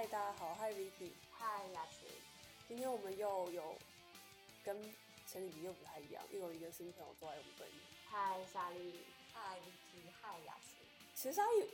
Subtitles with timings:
[0.00, 2.08] 嗨，大家好，嗨 Vicky，嗨，雅群，
[2.66, 3.76] 今天我们又有
[4.64, 4.74] 跟
[5.26, 7.80] 前几集又不太一样，又有一个新朋友坐在我们对面。
[8.08, 10.78] 嗨，莎莉，嗨 Vicky，嗨雅群，
[11.14, 11.68] 其实沙莉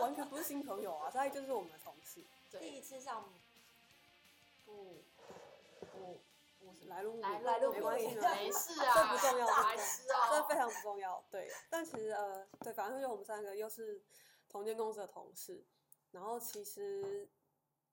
[0.00, 2.24] 完全不是新朋友啊，沙莉就是我们的同事，
[2.58, 3.30] 第一，次上
[4.64, 5.04] 不
[5.80, 6.18] 不
[6.58, 8.06] 不是来路不明来路没关系。
[8.06, 11.22] 没事啊，这不重要白痴哦，这非常不重要。
[11.30, 14.00] 对，但其实呃，对，反正就我们三个又是
[14.48, 15.62] 同间公司的同事，
[16.12, 17.28] 然后其实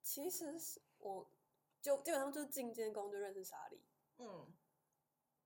[0.03, 1.27] 其实是我
[1.81, 3.81] 就基本上就是进监工就认识莎莉，
[4.17, 4.53] 嗯，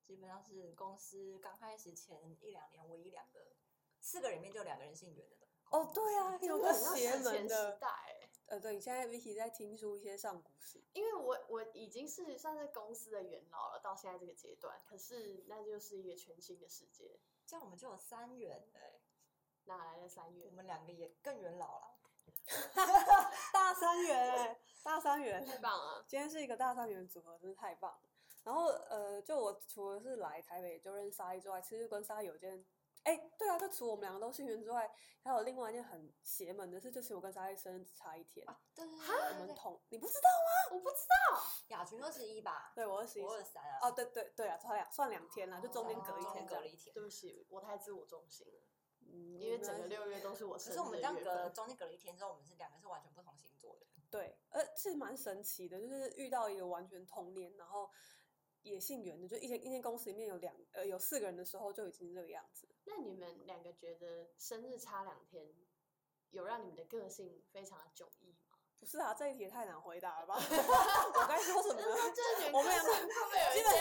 [0.03, 3.55] 基本上是公司刚开始前一两年唯一两个
[4.01, 19.01] 四个里面就两个人姓袁的的哦，对啊，有个邪史前时门的，代欸，呃，对，你现在 Vicky 在听书一些上古史，因为我我已经是算是公司的元老了，到现在这个阶段，可是那就是一个全新的世界，这样我们就有三元哎，
[19.65, 20.55] 哪来的三元我？
[20.55, 21.96] 们两个也更元老了。
[23.53, 28.09] 大三元哎，大三元，太棒了，今天是一个大三元的组合，真是太棒了。
[28.43, 32.65] 然后呃，就我除了是来台北就认识沙莉之外，其实跟沙莉有一件，
[33.03, 34.89] 哎，对啊，就除我们两个都姓袁之外，
[35.21, 40.75] 还有另外一件很邪门的事，就是我跟沙一生日只差一天，啊，对对我对对，们同，你不知道吗？
[40.77, 43.23] 我不知道，雅群二十一吧，对我二十一。
[43.23, 46.65] 我二十三啊，哦，对对对啊，差两算两天啦，就中间隔一天隔了。
[46.65, 46.93] 一天。
[46.93, 48.61] 对不起，我太自我中心了，
[49.11, 53.85] 嗯因为整个六月都是我生日可是我们这样隔中间隔了一天之后，我们是两个是完全不同星座的。
[54.09, 57.89] 对，呃，是蛮神奇的，就是遇到一个完全同年，然后
[58.63, 62.67] 也姓袁的，就一间一间公司里面有两呃有四个人的时候就已经这个样子。
[62.85, 65.53] 那你们两个觉得生日差两天，
[66.31, 68.57] 有让你们的个性非常的迥异吗？
[68.79, 70.35] 不是啊，这一题也太难回答了吧？
[70.39, 72.11] 我该说什么呢？
[72.11, 73.79] 就是我们两个个性会不会有一些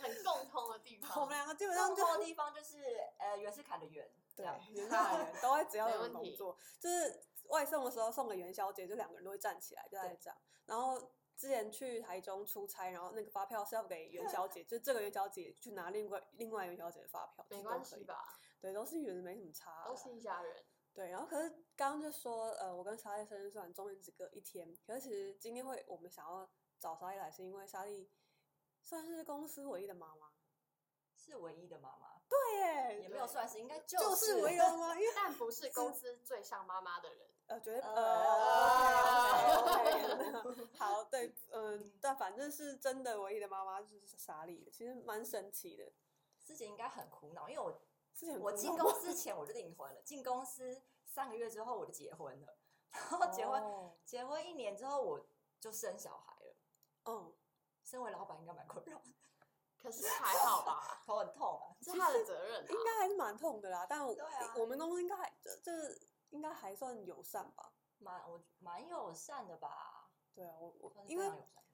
[0.00, 1.22] 很共通的地方？
[1.22, 2.82] 我们两个基本上共同的地方就是
[3.18, 10.36] 呃，袁世凯的袁，这对样，元大人都会只要有工作，就是外送的时候送给元宵节，就两个人都会站起来，就在这样。
[10.66, 10.98] 然后
[11.36, 17.78] 之前去台中出差，然后那个发票是要给元宵节， 就这个元宵节去拿另外另外元宵节的发票，没就是都可以？
[17.78, 18.24] 关系吧，
[18.60, 20.64] 对，都是元，没什么差啊、都是一家人。
[20.92, 28.10] 对，然后可是刚刚就说，呃，我跟莎莉生日虽然中间只隔一天，可是其实今天会我们想要找莎莉来，是因为莎莉
[28.80, 30.32] 算是公司唯一的妈妈。
[31.16, 34.42] 是唯一的妈妈，对耶，也没有算是，应该就是
[35.14, 39.14] 但不是公司最像妈妈的人，呃，觉得呃
[40.78, 45.92] 好，对，嗯，但反正是真的唯一的妈妈就是莎莉，其实蛮神奇的。
[46.44, 47.80] 之前应该很苦恼，因为我
[48.12, 52.56] 之前我进公司前我就订婚了，进公司三个月之后我就结婚了，
[52.90, 55.26] 然后结婚、哦结婚一年之后我
[55.58, 56.54] 就生小孩了。
[57.06, 57.32] 嗯，
[57.82, 59.04] 身为老板应该蛮困扰的，
[59.84, 61.76] 可是还好吧， 头很痛啊。
[61.82, 62.66] 是他的责任啊。
[62.70, 65.94] 应该还是蛮痛的啦，但我、对啊我们公司应该还这这
[66.30, 67.70] 应该还算友善吧？
[67.98, 71.30] 蛮我蛮友善的吧，对啊，我我因为。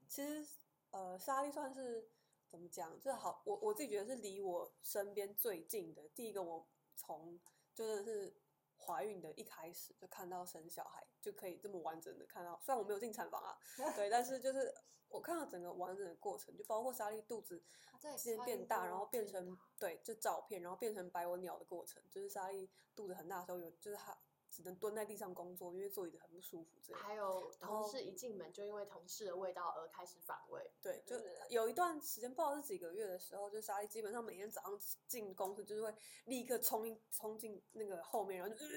[0.08, 0.44] 其实
[0.90, 2.10] 呃，莎莉算是
[2.48, 2.98] 怎么讲？
[2.98, 6.08] 就好，我我自己觉得是离我身边最近的。
[6.08, 6.66] 第一个，我
[6.96, 7.38] 从
[7.72, 8.34] 就真的是
[8.80, 12.58] 怀孕的一开始就看到生小孩，就可以这么完整的看到。
[12.62, 13.56] 虽然我没有进产房啊，
[13.94, 14.74] 对，但是就是
[15.08, 24.16] 我看到整个完整的过程，就包括莎莉肚子啊对，之间变大，然后变成对，就照片，然后变成白文鸟的过程，就是莎莉肚子很大的时候有，就是她
[24.50, 27.04] 只能蹲在地上工作，因为座椅子很不舒服之类的。
[27.04, 31.16] 还有同事一进门就因为同事的味道而开始反胃，对，就
[31.48, 35.94] 有一段时间，不知道是几个月的时候，就莎莉基本上每天早上进公司，就是会
[36.24, 38.70] 立刻冲进冲进那个后面，然后就、呃、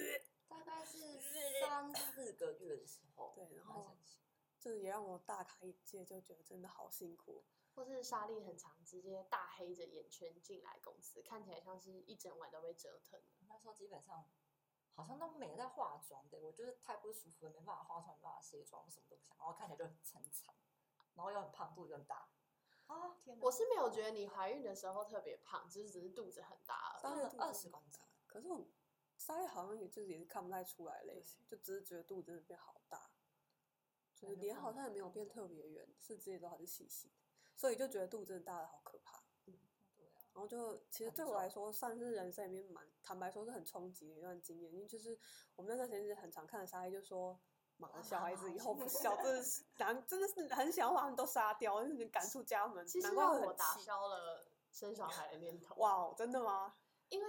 [0.48, 0.98] 大概是
[1.62, 4.20] 三 四个月的时候，对然后蛮神奇。
[4.60, 7.44] 这也让我大开眼界，就觉得真的好辛苦。
[7.76, 13.20] 或是莎莉很常直接大黑着眼圈进来公司，看起来像是一整晚都被折腾。
[13.50, 14.24] 那时候基本上
[14.96, 20.54] 好像都没有在化妆的，我就是太不舒服了，没办法化妆，没办法卸妆，什么都不想，然后看起来就很撑惨，
[21.16, 22.30] 然后又很胖，肚子很大。
[22.88, 23.46] 啊天哪！
[23.46, 27.02] 我是没有觉得你怀孕的时候特别胖，只是只是肚子很大而已。
[27.02, 28.68] 莎莉的肚子二十公斤，可是我
[29.18, 33.10] 莎莉好像也就是也是看不太出来类型，就只是觉得肚子真的变好大，
[34.16, 37.16] 就是脸好像也没有变特别圆，四肢也都还是细细的，
[37.56, 39.23] 所以就觉得肚子真的大的好可怕。
[40.34, 45.18] 然后就其实对我来说，算是人生里面蛮坦白说是很冲击的一段经验，因为就是
[45.56, 47.40] 我们那段时间是很常看的莎莉，就说。
[47.76, 52.86] 妈的，小孩子以后不小，真的是 难，真的是很想要把他们都杀掉，就是赶出家门。
[52.86, 53.76] 其实让我打。
[53.80, 55.74] 消了生小孩的念头。
[55.78, 56.76] 哇哦，真的吗？
[57.10, 57.28] 因为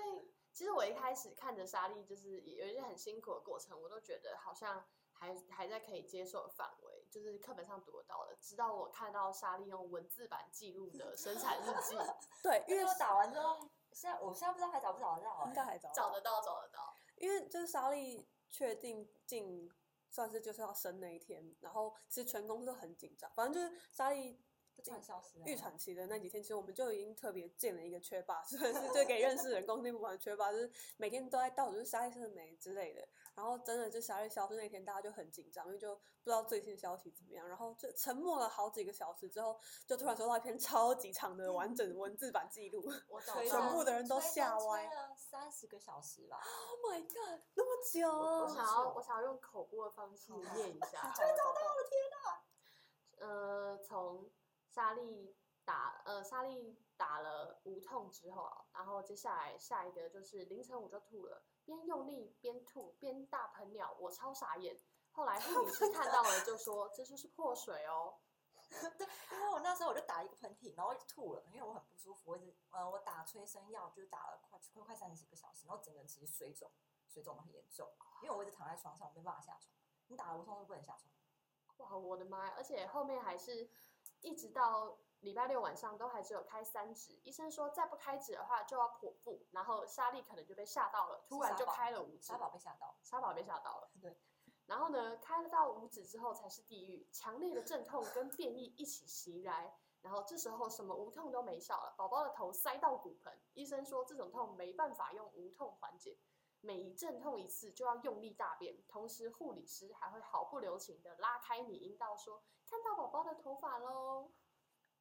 [0.53, 4.85] 其实我一开始看着莎莉，就是有一些很辛苦的过程，我都觉得好像
[5.15, 8.37] 还还在可以接受的范围，就是课本上读得到的。
[8.41, 11.97] 直到我看到莎莉用文字版记录的生产日记，
[12.43, 13.59] 对，因为我打完之后，
[13.93, 15.49] 现在我现在不知道还找不找得到、欸。
[15.49, 16.95] 应该还找得到找得到，找得到。
[17.17, 19.71] 因为就是莎莉确定进
[20.11, 24.35] 算是就是要生那一天，然后其实全公司都很紧张，反正就是莎莉
[24.77, 25.41] 就突然消失。
[25.47, 33.09] 预产期的那几天，其实我们就已经特别建了一个缺霸， 是是就给认识人公司内部玩缺霸，就是每天都在倒数，就是莎莉生了没之类的。
[33.35, 37.47] 然后真的就莎莉消失那天，大家就很紧张，因为就不知道最新消息怎么样。
[37.49, 42.85] 然后就沉默了好几个小时之后，就突然收到一篇超级长的完整文字版记录。
[43.09, 46.41] 我全部的人都吓歪了三十个小时吧。
[46.43, 48.49] Oh my god，那么久我哦！
[48.49, 51.11] 想要我想要用口播的方式念一下。
[51.15, 53.27] 终于找到了，天哪！
[53.27, 54.31] 呃，从
[54.69, 55.35] 莎莉
[55.65, 64.81] 打呃莎莉打了无痛之后啊，然后接下来下一个就是凌晨我就吐了，边用力边吐边大喷尿，我超傻眼。
[65.13, 68.17] 后来护理师看到了就说这就是破水哦。
[68.99, 76.71] 对，因为我那时候我就打一个喷嚏，然后一直吐了，因为我很不舒服，我一直呃我打催生药就是打了快快快三十个小时，然后整个人其实水肿，
[77.09, 77.89] 水肿的很严重，
[78.23, 79.73] 因为我一直躺在床上，我没办法下床。
[80.09, 81.09] 你打了无痛都不能下床。
[81.77, 82.55] 哇，我的妈呀！
[82.57, 83.69] 而且后面还是
[84.23, 93.91] 一直到礼拜六晚上都还只有开三指，医生说再不开指的话就要剖腹，然后莎莉可能就被吓到了，突然就开了五指沙，宝被吓到了，沙宝被吓到了。
[94.01, 94.17] 对，
[94.67, 99.75] 然后呢，开了到五指之后才是地狱，强烈的阵痛跟变异一起袭来。
[100.03, 106.19] 然后这时候什么无痛都没效了，宝宝的头塞到骨盆，医生说这种痛没办法用无痛缓解，
[106.61, 114.31] 每一阵痛一次就要用力大便，同时护理师还会毫不留情的拉开你阴道说看到宝宝的头发喽。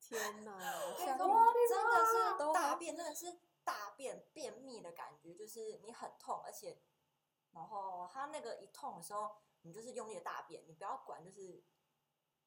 [0.09, 0.59] 天哪，
[0.97, 6.77] 真的是都大便，真的是大便便秘的感觉，就是你很痛，而且，
[7.51, 11.63] 然后它那个一痛的时候，你就是用力的大便，你不要管就是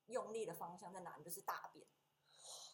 [0.06, 1.87] 用力的方向在哪，你就是大便，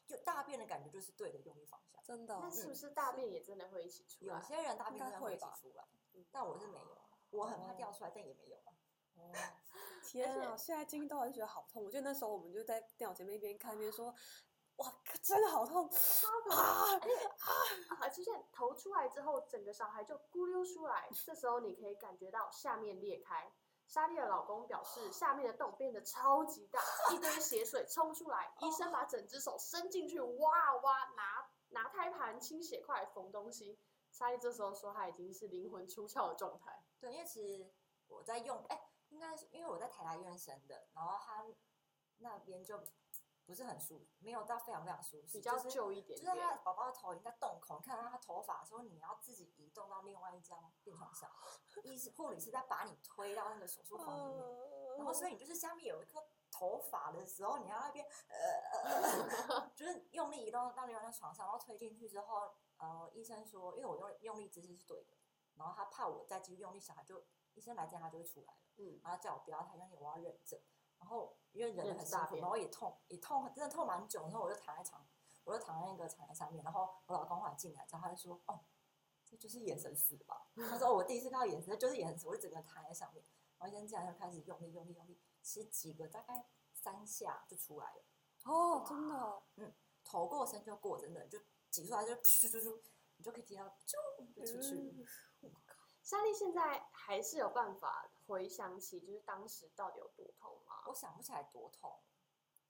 [0.07, 2.03] 就大便的感觉就是对的用力方向。
[2.03, 4.35] 真的哦、那是不是大便也真的会一起出来？
[4.35, 5.85] 有些人大便真的会一起出来
[6.15, 6.99] 嗯，但我是没有，
[7.31, 8.75] 我很怕掉出来，但也没有啊。
[9.15, 9.33] 哦，
[10.03, 10.57] 天啊！
[10.57, 11.85] 现在经历到还是觉得好痛。
[11.85, 14.13] 我记得那时候我们就在电脑前面一边看一边说
[14.83, 15.89] ：“哇，真的好痛
[16.51, 16.99] 啊！”
[18.01, 23.53] 啊，就像头出来之后，整个小孩就咕溜出来，这时候你可以感觉到下面裂开。
[23.87, 26.81] 莎莉的老公表示，下面的洞变得超级大，
[27.13, 28.55] 一堆血水冲出来。
[28.61, 33.79] 医生把整只手伸进去哇哇，拿拿胎盘、清血块、缝东西。
[34.11, 36.83] 莎莉这时候说，她已经是灵魂出窍的状态。
[37.01, 37.71] 对，因为其实
[38.09, 41.45] 我在用，哎，应该是因为我在台大医院生的，然后他
[42.19, 42.79] 那边就
[43.45, 46.61] 不是很舒，没有到非常非常舒适，比较就是旧一点就是他点。
[46.65, 51.31] 宝宝的头已经在洞口，你看到他头发的时候，你要自己移动到另外一张病床上，
[51.85, 58.37] 医生护理师在把你推到那个手术房里面，然后所以你就是下面有一颗头发的时候，你要那边呃
[58.73, 65.17] 呃呃， 就是用力移动到另外一张床上，然后推进去之后，呃，医生说，因为我用用力姿势是对的，
[65.57, 67.25] 然后他怕我再继续用力，小孩就
[67.55, 70.61] 医生来见他就会出来了，嗯，然后叫我不要太用力，我要忍着。
[71.03, 74.23] 然后因为忍得很辛苦，然后也痛，也痛，真的痛蛮久。
[74.23, 75.05] 然后我就躺在床，
[75.43, 76.63] 我就躺在那个床台上面。
[76.63, 78.61] 然后我老公后来进来之后，他就说：“哦，
[79.27, 83.25] 这就是眼神死的吧？”他说：“哦我第一次看到眼神，就是眼神死，我就整个躺在上面。”
[83.59, 88.05] 然后医生进来就开始用力、用力、用力，其实几个大概三下就出来了，
[88.45, 89.75] 哦，真的嗯，
[90.05, 91.37] 头过身就过，真的就
[91.69, 92.81] 挤出来就噗噗噗噗，
[93.17, 93.97] 你就可以听到啾
[94.35, 95.07] 就出去了。
[95.43, 95.53] 嗯
[96.05, 100.83] 莎莉现在还是有办法回想起，就是当时到底有多痛吗？
[100.89, 102.01] 我想不起来多痛，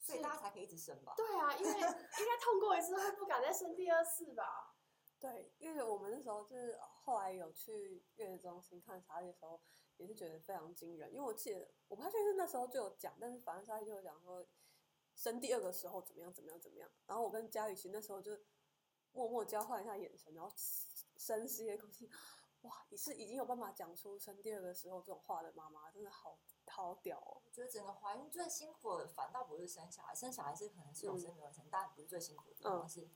[0.00, 1.14] 所以大家才可以一直生吧？
[1.16, 4.74] 对啊，因为 应该痛过一次会不敢再生第二次吧？
[5.20, 9.62] 对，因为我们那时候就是后来有去月子中心看莎莉的时候，
[9.98, 11.14] 也是觉得非常惊人。
[11.14, 14.44] 因为我记得我不太确定是那时候就有讲，但是反正莎莉就有讲说
[15.14, 16.90] 生第二个时候怎么样怎么样怎么样。
[17.06, 18.36] 然后我跟佳雨其实那时候就
[19.12, 20.52] 默默交换一下眼神，然后
[21.16, 22.10] 深吸一口气，
[22.62, 27.42] 哇，你是已经有办法讲出生第二个时候这种话的妈妈，真的好好屌哦！
[27.44, 33.08] 我觉得整个怀孕最辛苦的反倒不是生小孩，生小孩是可能是有生没有生，但不是最辛苦的地方嗯是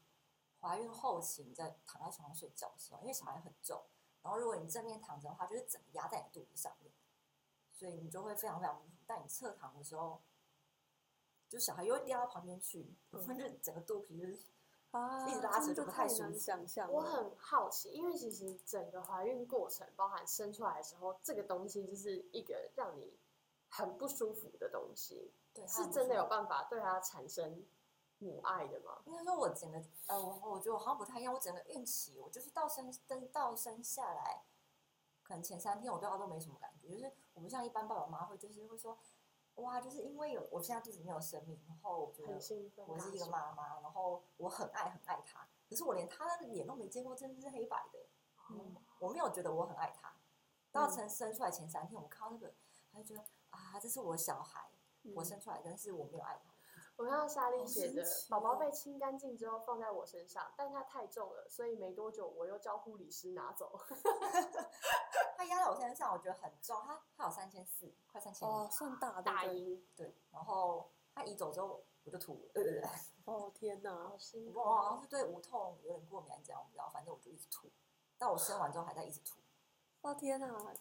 [0.61, 3.85] 怀孕后期你在躺在床上睡觉的时候，因为小孩很重，
[4.23, 6.93] 然后如果你正面躺着的话，就是整个压在你肚子上面，
[7.73, 8.97] 所以你就会非常非常不舒服。
[9.07, 10.21] 但你侧躺的时候，
[11.49, 14.37] 就小孩又会掉到旁边去，嗯 就整个肚皮就是
[14.97, 16.91] 啊，一直拉扯就不太舒服想象。
[16.91, 23.17] 我很好奇，因为其实整个怀孕过程，包含生出来的时候，这个东西就是一个让你
[23.69, 27.65] 很不舒服的东西，对，是真的有办法对它产生
[28.19, 29.03] 母爱的吗？
[29.05, 31.35] 应该说，我整个呃，我我觉得我好像不太一样。
[31.35, 34.45] 我整个孕期，我就是到生生到生下来，
[35.23, 38.97] 可能前三天我对它都没什么感觉，就是我不像一般爸爸妈妈会，就是会说，
[39.57, 47.99] 哇，就是因为有我现在肚子里面有生命，然后我觉得我是一个妈妈，然后我很爱很爱他，可是我连他的脸都没见过，真的是黑白的，
[48.51, 50.15] 嗯，我没有觉得我很爱他。
[50.71, 52.55] 到成生生出来前三天，我看到那个，
[52.93, 54.71] 他就觉得啊，这是我的小孩，
[55.15, 56.53] 我嗯生出来，但是我没有爱他。
[56.97, 63.79] 我看到莎莉好写的宝宝哦被清干净之后放在我身上，但它太重了，所以没多久我又叫护理师拿走。
[65.37, 72.51] 他压在我身上，我觉得很重，他他有三千四，快三千哦，算大的大音，对，然后他移走之后，我就吐了。
[72.55, 72.89] 呃，
[73.27, 77.71] 哦天哪好，辛苦我好像是对无痛有点过敏，还是怎样，我不知道，反正我就一直吐。
[78.17, 79.39] 但我生完之后还在一直吐，
[80.01, 80.73] 哦天哪，我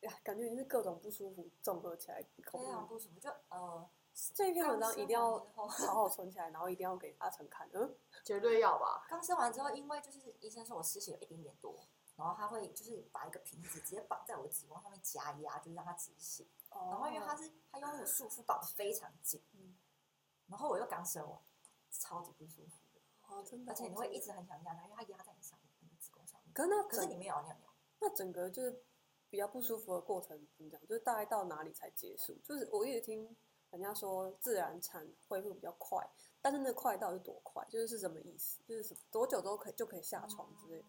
[0.00, 2.94] 呀，感觉你是各种不舒服综合起来恐非常怖。
[2.94, 3.18] 不舒服。
[3.18, 3.88] 就呃，
[4.34, 7.68] 这一篇文章一定要好好存起来，然后一定要给阿成看。
[7.72, 9.04] 嗯，绝对要吧？
[9.08, 16.46] 刚生完之后，因为就是医生说我失血有一点点多，然后他会就是把一个瓶子直接绑在我的子宫上面加压，就是让它止血。
[16.70, 19.76] 然后因为他是他用那个束缚绑的非常紧，嗯
[20.46, 21.40] 然后我又刚生完，
[21.90, 26.52] 超级不舒服的，哦，真的，而且你会一直很想尿尿，因为它压在你上面那个子宫上面。
[26.52, 28.84] 可是那可是你没有要尿尿，那整个就是
[29.30, 30.80] 比较不舒服的过程，怎么讲？
[30.86, 32.34] 就是大概到哪里才结束？
[32.44, 33.36] 就是我一直听
[33.74, 36.08] 人家说自然产恢复比较快，
[36.40, 37.64] 但是那快到底是多快？
[37.68, 38.62] 就是是什么意思？
[38.62, 40.88] 就是什多久都可以就可以下床之类的？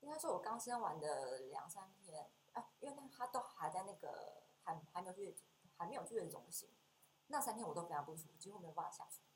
[0.00, 5.34] 应该说我刚生完的两三天，啊，因为那他都还在那个还还没有去
[5.78, 6.68] 还没有去月子中心，
[7.28, 9.26] 那三天我都非常不舒服，几乎没有办法下床，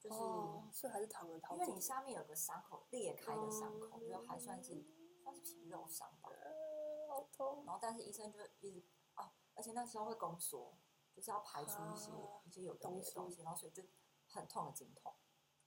[0.00, 0.16] 就是。
[0.16, 4.82] 哦，所以还是躺着躺因为你下面有个伤口裂开的伤口，就还算是
[5.22, 6.30] 算是皮肉伤吧。
[6.30, 8.82] 呃，好痛然后但是医生就一直
[9.16, 10.74] 哦，而且那时候会宫缩，
[11.16, 13.82] 就是要排出一些、啊一些有的没的东西然后所以就
[14.28, 15.14] 很痛的经痛，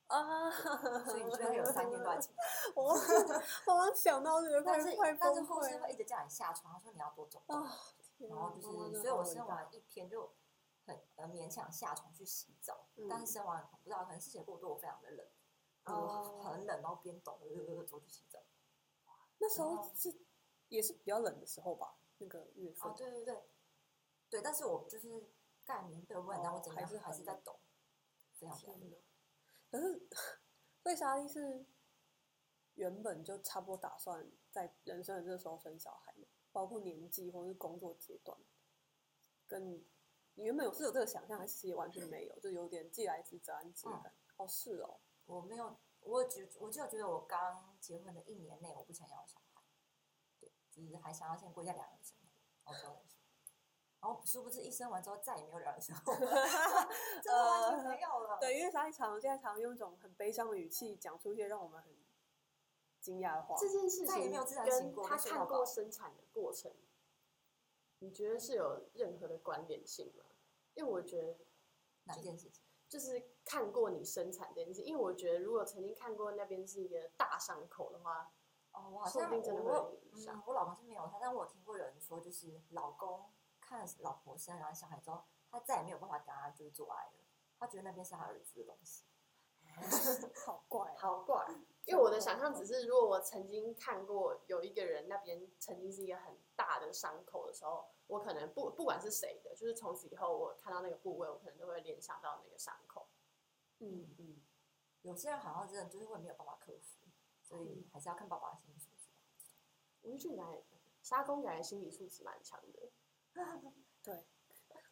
[0.07, 0.51] 啊！
[0.51, 2.43] 所以你基本上有三天都在经痛。
[2.85, 7.75] 我我刚想到这个但是但是护士溃会一直叫你下床，他说你要多走动，啊！
[8.19, 8.61] 然后就
[8.93, 10.31] 是，所以我生完一天就
[10.85, 15.27] 很呃勉强下床去洗澡，但嗯是生完不知道可能失血过多，我非常的冷，
[15.83, 18.39] 很冷，然后边抖呃走去洗澡。
[19.37, 20.13] 那时候是
[20.67, 23.43] 也是比较冷的时候吧，那个月份哦，对对对，
[24.29, 25.29] 对，但是我就是
[25.69, 27.59] 盖棉被，我不敢当我整个哦还是还是在抖，
[28.33, 28.97] 非常非常天哪！
[29.69, 30.09] 可是，
[30.81, 31.63] 所以莎莉是
[32.73, 38.35] 原本就差不多打算在人生的这时候生小孩嘛，包括年纪或是工作阶段，
[39.45, 39.87] 跟你
[40.33, 44.33] 你原本有是有这个想象，还是其实也完全没有，就有点既来之则安之的感觉。
[44.37, 49.61] 哦，是哦，我没有，我觉我就觉得我刚结婚的一年内我不想要小孩，
[50.39, 52.25] 对，就是还想要先过一下两人生活。
[54.01, 58.37] 然后殊不知一生完之后再也没有两人生活，真的完全没有了。
[58.39, 61.93] 对，因为莎莉常现在常用一种很悲伤的语气讲出一些让我们很
[63.01, 63.55] 惊讶的话。
[63.59, 66.71] 这件事情没有自然醒跟他过跟睡到看过生产的过程，
[67.99, 70.23] 你觉得是有任何的关联性吗？
[70.75, 71.37] 因为我觉得
[72.05, 72.63] 哪件事情？
[72.87, 78.31] 就是看过你生产这件事，因为我觉得如果曾经看过那边是一个大伤口的话，
[78.71, 83.29] 哦，我好像说不定真的我会有影响嗯，我老公是没有他，但我有听过有人说，就是老公
[83.69, 87.11] 看了老婆生完小孩之后，他再也没有办法跟他就是做爱了，
[87.59, 89.05] 他觉得那边是他儿子的东西。
[90.43, 91.45] 好怪、啊，好怪。
[91.85, 103.07] 因为我的想象只是，如果我曾经看过有一个人那边曾经是一个很大的伤口的时候，我可能不不管是谁的，就是从此以后我看到那个部位，我可能都会联想到那个伤口。
[103.77, 104.41] 嗯嗯，
[105.03, 107.07] 有些人好像真的就是会没有办法克服，
[107.43, 109.11] 所以还是要看爸爸的心理素质。
[110.01, 110.63] 我就觉得
[111.01, 112.91] 沙公感觉心理素质蛮强的。
[114.03, 114.25] 对。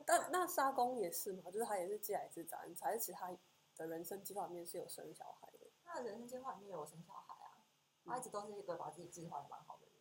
[0.05, 3.29] 但那沙公也是嘛，就是他也是既来之则安之，还是其实他
[3.75, 5.67] 的人生计划里面是有生小孩的。
[5.83, 7.59] 他的人生计划里面有生小孩啊，
[8.05, 9.95] 他一直都是一个把自己计划的蛮好的人。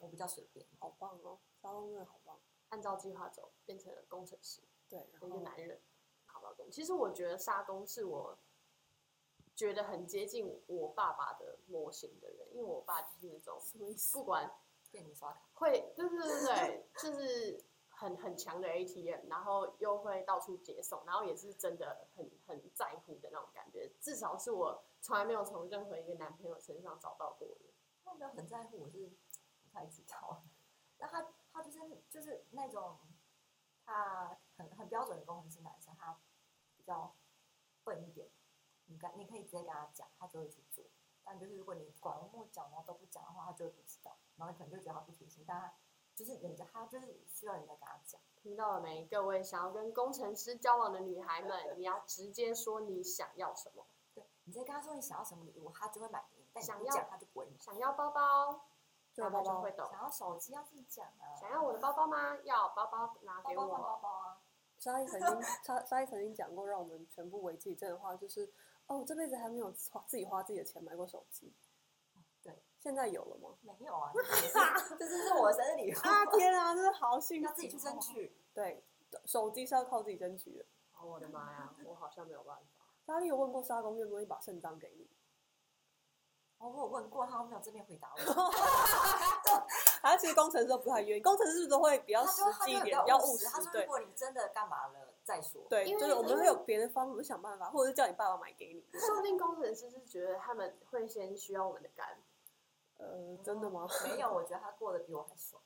[0.00, 2.40] 我比较随便，好棒哦，沙公真的好棒。
[2.70, 5.80] 按照计划走，变成了工程师对，的一个男人，
[6.26, 6.70] 好老公。
[6.70, 8.38] 其实我觉得沙公是我
[9.54, 13.58] 觉得很接近我爸爸的模型的人，因为我爸就是那种？
[14.12, 14.50] 不管
[15.54, 27.72] 会，对对对对，就是很很强的 ATM，然后又会到处接送，然后也是真的很很在乎的那种感觉，至少是我从来没有从任何一个男朋友身上找到过的。
[28.04, 29.08] 他没有很在乎，我是
[29.62, 30.42] 不太知道。
[30.98, 31.78] 那他他就是
[32.10, 32.98] 就是那种
[33.84, 36.20] 他很很标准的工程师男生，他
[36.76, 37.16] 比较
[37.82, 38.28] 笨一点。
[38.86, 40.84] 你跟你可以直接跟他讲，他就会去做。
[41.24, 45.44] 但就是如果你拐弯抹角然后都不讲的话，他就会不知道，然后你可能就觉得他不贴心。
[45.46, 45.74] 但他
[46.14, 48.20] 就是人家他就是需要人家跟他讲。
[48.42, 49.06] 听到了没？
[49.06, 53.86] 各位想要跟工程师交往的女孩们，你要直接说你想要什么。
[54.14, 56.46] 对你直接跟他说你想要什么礼物，他就会买给你。
[56.52, 57.56] 但你想要不讲，他就不会买。
[57.58, 58.60] 想要包包，
[59.14, 59.88] 就包包他就会懂。
[59.90, 61.34] 想要手机要自己讲啊。
[61.40, 62.36] 想要我的包包吗？
[62.44, 64.38] 要包包拿给包包包啊。
[64.78, 68.52] 沙莉曾经，沙沙莉曾经讲过让我们全部为之一振的话，就是
[68.86, 71.52] 哦，我这辈子还没有花自己花自己的钱买过手机。
[72.42, 73.56] 对，现在有了吗？
[73.62, 74.58] 没有啊，这也是，
[74.98, 75.98] 这就是我的生日礼物。
[76.00, 77.46] 啊天啊，真的好幸福！
[77.48, 77.98] 要自己去争。
[78.00, 78.36] 取。
[78.52, 78.84] 对，
[79.24, 80.64] 手机是要靠自己争取的。
[80.98, 82.84] 哦，我的妈呀，我好像没有办法。
[83.06, 85.08] 莎莉有问过沙公愿不愿意把肾脏给你？
[86.58, 88.18] 哦，我有问过，他没有正面回答我。
[90.02, 93.62] 他其实工程师不太愿意，工程师都会比较他实际一点，比较务实较务实。
[93.62, 93.62] 他。
[93.62, 95.66] 说如果你真的干嘛了再说。
[95.68, 98.98] 对，因为就是我们会有别的方法，我们想办法，或者是叫你爸爸买给你。
[98.98, 102.22] 说不定工程师是觉得他们会先需要我们的肝，
[102.98, 103.88] 呃，真的吗？
[104.04, 105.60] 没有，我觉得他过得比我还爽。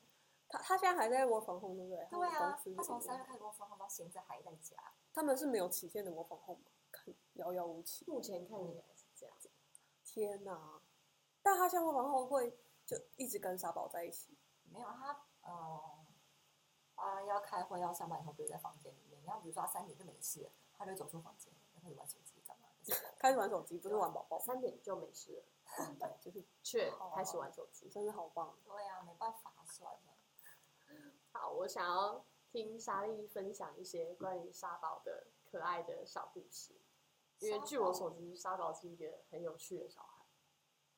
[0.47, 2.07] 他他现在还在窝房控，对不对？
[2.09, 4.75] 他对啊们公司，他从三月开始给我放到现在还在家。
[5.13, 6.71] 他们是没有期限的窝房控吗？
[6.91, 8.03] 看遥遥无期。
[8.07, 9.51] 目前看起来是这样子。
[10.03, 10.81] 天哪！
[11.43, 12.49] 但他现在窝房控会
[12.85, 14.35] 就一直跟沙宝在一起。
[14.71, 15.11] 没有他，
[15.47, 16.05] 嗯，
[16.95, 19.08] 他要开会要上班以后，就在房间里面。
[19.29, 22.65] 然后比如说他三点就没事了，他就走出房间，就开始玩手机干嘛。
[23.19, 24.39] 开始玩手机，不是玩宝宝。
[24.39, 25.43] 三点就没事了，
[25.99, 27.87] 对，就是却好开始玩手机。
[27.89, 28.57] 真的好棒。
[28.65, 30.97] 对呀、没办法，算了。
[31.31, 36.73] 好，我想要听莎莉分享一些关于沙宝的可爱的小故事，
[37.37, 40.25] 因为据我所知，沙宝是一个很有趣的小孩。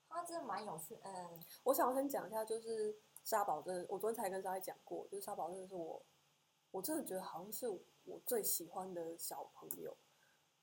[0.08, 6.02] 他真的蛮有趣，嗯，我想要先讲一下，就是沙宝真的，我昨天才跟沙莉讲过，就是沙宝真的是我，
[6.72, 7.70] 我真的觉得好像是
[8.06, 9.96] 我最喜欢的小朋友。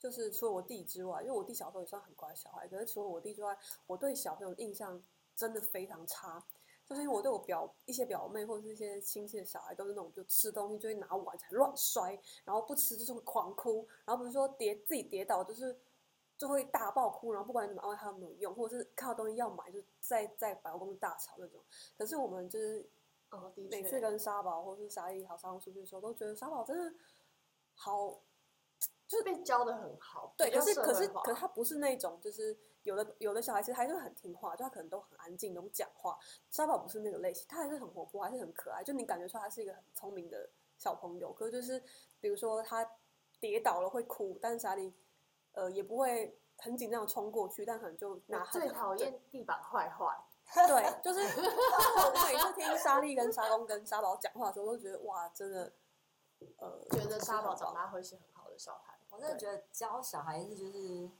[0.00, 5.03] 就是除了我弟之外，因为我弟小时候也算很乖小孩，可是除了我弟之外，我对小朋友的印象
[5.35, 6.45] 真的非常差。
[6.87, 15.77] 就是因为我对我表一些表妹或者是一些亲戚的小孩，都是那种就吃东西就会拿碗才乱摔，然后不吃就是会狂哭，然后比如说跌自己跌倒就是
[16.38, 21.61] 就会大爆哭，然后不管怎么安慰他都没有用，或者是看到东西要买就在在百货公司大吵那种。
[21.99, 22.88] 可是我们就是
[23.30, 26.99] 哦，的每次确，跟沙宝或是沙莉好沙龙出去的时候，都觉得沙宝真的
[27.75, 28.23] 好
[29.06, 30.35] 就是被教的很好。
[30.37, 36.19] 对，比可是可是社会化可是他不是那种，就是有的有的小孩其实还是很听话，就他可能都很安静，都不讲话。
[36.50, 41.32] 沙宝不是那个类型，他还是很活泼，还是很可爱，就你感觉出来他是一个很聪明的小朋友。
[41.32, 41.82] 可是就是
[42.21, 42.86] 比如说他
[43.41, 44.93] 跌倒了会哭，但是沙莉
[45.52, 50.25] 呃也不会很紧张的冲过去，但可能就拿最讨厌地板坏坏。
[50.67, 55.73] 对，就是我每次听莎莉跟沙公跟沙宝讲话的时候，都觉得哇，真的
[56.56, 58.99] 呃，觉得沙宝长大会是很好的小孩。
[59.11, 61.11] 我真的觉得教小孩子就是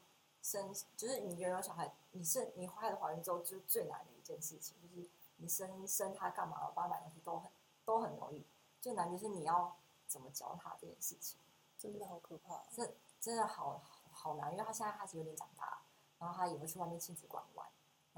[0.43, 7.51] 生，就是你拥有小孩，你是你怀了怀孕之后，就是最难的一件事情，就是你生生他干嘛，帮他买东西都很
[7.85, 8.47] 都很容易，
[8.81, 11.39] 最难就是你要怎么教他这件事情，
[11.77, 12.63] 真的好可怕。
[12.71, 15.83] 这真的好好难，因为他现在开始有点长大，
[16.19, 17.67] 然后他也会去外面亲子馆玩，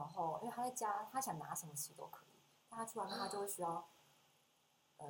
[0.00, 3.86] 然后因为他在家他想拿什么吃都可以，但他去外面他就会需要，
[4.96, 5.06] 呃，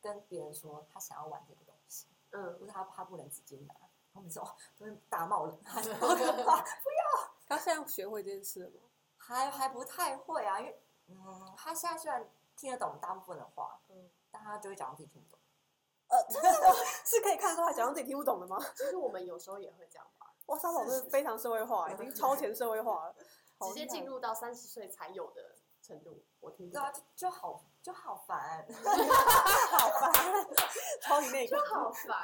[0.00, 2.06] 跟别人说他想要玩这个东西。
[2.30, 4.48] 嗯，不是他他不能直接拿，然后每次哦
[4.78, 8.80] 都会大冒冷汗，好可怕，不要 他现在学会这件事了吗？
[9.18, 12.26] 还还不太会啊，因为嗯，他现在虽然
[12.56, 15.38] 听得懂大部分的话，嗯但他就会讲自己听不懂。
[16.08, 16.50] 呃，真的
[17.04, 18.56] 是可以看出他讲到自己听不懂的吗？
[18.76, 23.18] 其实我们有时候也会这样吧，哇，沙宝真的非常社会化，已经超前社会化了，好
[23.68, 26.22] 直接进入到三十岁才有的程度。
[26.40, 28.66] 我听不对啊，就就好就好烦。
[28.72, 30.12] 好烦，
[31.02, 31.68] 超级内就感。
[31.70, 32.18] 好烦。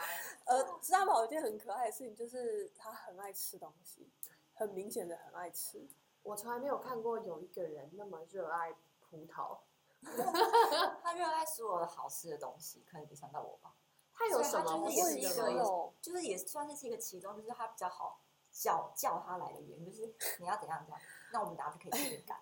[0.46, 4.10] 呃，知道吗有一件很可爱的事情，就是他很爱吃东西，
[4.54, 5.86] 很明显的很爱吃。
[6.22, 9.58] 我从来没有看过有一个人那么热爱葡萄。
[11.02, 13.74] 他热爱所有的好吃的东西，可能比上到我吧。
[14.12, 18.20] 他有什么就是也是一个就是也算是一个其中，就是他比较好
[18.52, 21.00] 叫叫他来的原因，就是你要怎样怎样，
[21.32, 22.38] 那我们等下就可以吃饼干。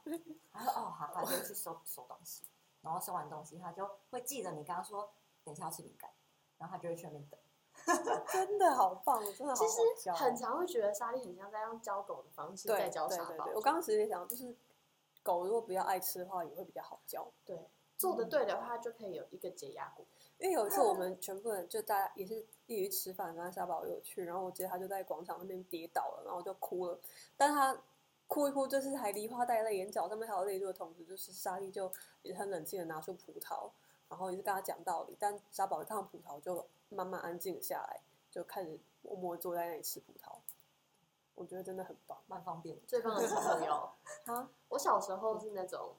[0.52, 2.44] 他说哦好，他就会去收收东西，
[2.82, 5.12] 然后收完东西，他就会记得你刚刚说
[5.44, 6.10] 等一下要吃饼干，
[6.58, 7.40] 然后他就会去那边等。
[8.32, 9.66] 真的好棒，真的好其。
[9.68, 13.46] 实很常会觉得莎莉很像在用教狗的方式对在教沙宝。
[13.54, 14.54] 我刚刚直接想，就是
[15.22, 17.26] 狗如果比较爱吃的话，也会比较好教。
[17.44, 17.68] 对
[17.98, 20.06] 做的对的话，就可以有一个解压果。
[20.38, 26.98] 因为有一次我们全部人就大家也是一起去吃饭，然后沙宝有去，然后我记得他就在广场那边跌倒了，然后就哭了。
[27.36, 27.76] 但是他
[28.34, 31.92] 哭一哭，就是还梨花带泪，眼角上面还有泪珠的同时，就是莎莉就
[32.22, 33.70] 也很冷静的拿出葡萄，
[34.08, 35.16] 然后也是跟他讲道理。
[35.20, 38.00] 但沙宝一看到葡萄就慢慢安静下来，
[38.32, 40.36] 就开始默默坐在那里吃葡萄。
[41.36, 42.82] 我觉得真的很棒蛮方便的。
[42.88, 43.88] 最棒的是朋友。
[44.26, 44.50] 啊！
[44.68, 45.94] 我小时候是那种，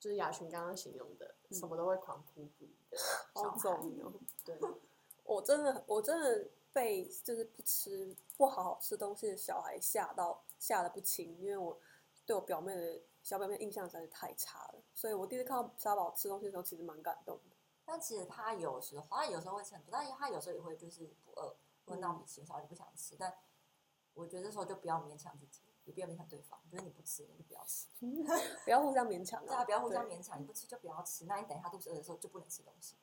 [0.00, 3.68] 就是雅群刚刚形容的，嗯什么都会狂哭不已的小好孩。
[4.00, 4.12] 哦。
[4.42, 4.58] 对，
[5.24, 11.76] 我真的我真的被就是不吃不好好吃东西的小孩吓到吓得不轻，因为我
[12.24, 17.56] 对我表妹的小表妹印象实在是太差了，所以我第一次看到沙宝吃东西的时候，其实蛮感动的。
[17.84, 23.16] 但其实他有时候，他有时候会吃很多，但是他有时候也会就是不饿，或者闹脾气的时候就不想吃。
[23.18, 23.34] 但
[24.14, 27.88] 我觉得这时候就不要勉强自己，也不要勉强对方，就是你不吃你就不要吃，
[28.64, 31.24] 不要互相勉强 对啊，不要互相勉强，你不吃就不要吃。
[31.24, 32.94] 那你等一下肚子饿的时候就不能吃东西。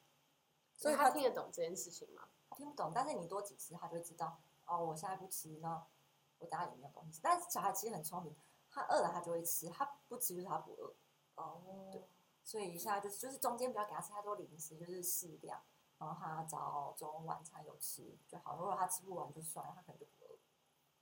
[0.77, 2.29] 所以他他听得懂这件事情吗？
[2.49, 5.85] 他听不懂，但是你多几次，他就会知道哦，我现在不吃，那
[6.39, 7.19] 我等下也没有东西吃。
[7.21, 8.35] 但是小孩其实很聪明，
[8.69, 10.93] 他饿了他就会吃，他不吃就是他不饿。
[11.35, 12.03] 哦，对
[12.43, 15.61] 所以现在就是就是中间不要给他吃太多零食，就是适量，
[15.97, 18.57] 然后他早中晚餐有吃就好。
[18.57, 20.37] 如果他吃不完就算了，他可能就不饿。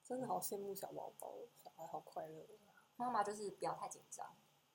[0.03, 2.45] 真的好羡慕小宝宝，小孩好快乐。
[2.95, 4.25] 妈妈就是不要太紧张，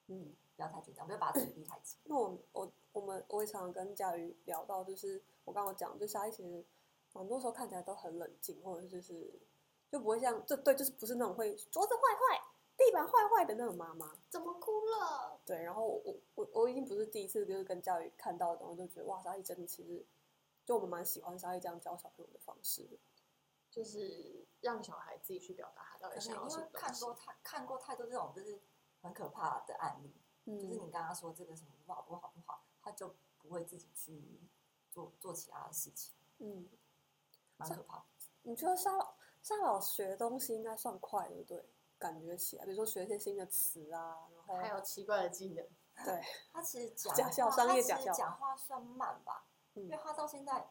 [0.06, 1.98] 嗯，不要太紧张，不要把自己逼太紧。
[2.04, 6.64] 那我我我们我也常常跟佳瑜聊到，就是我刚刚讲，就沙莉其实
[7.12, 9.40] 很多时候看起来都很冷静，或者就是
[9.92, 12.42] 就不会像这对，就是不是那种会桌子坏坏、
[12.78, 14.10] 地板坏坏的那种妈妈。
[14.30, 15.38] 怎么哭了？
[15.44, 20.02] 对，然后我我我我已经不是第一次就是跟教育看到的，我就觉得哇，沙溢真的其实
[20.64, 22.98] 就我们蛮喜欢沙溢这样教小朋友的方式的。
[23.70, 27.04] 就是让小孩自己去表达他到底想要什么因为看东西。
[27.04, 28.60] 多太看过太多这种就是
[29.02, 30.14] 很可怕的案例，
[30.58, 34.40] 就是嗯你刚刚说这个什么不好不好不好，他就不会自己去
[34.90, 36.66] 做做其他的事情，嗯，
[37.58, 38.04] 蛮可怕的。
[38.42, 38.90] 你觉得沙
[39.48, 41.64] 宝沙宝学东西应该算快，对不对？
[41.98, 45.64] 感觉起来，比如说学一些新的词啊，然后还有奇怪的技能，
[46.04, 46.20] 对，
[46.52, 50.68] 他其实 讲假笑话他其实商业假笑讲话算慢吧，嗯因为他到现在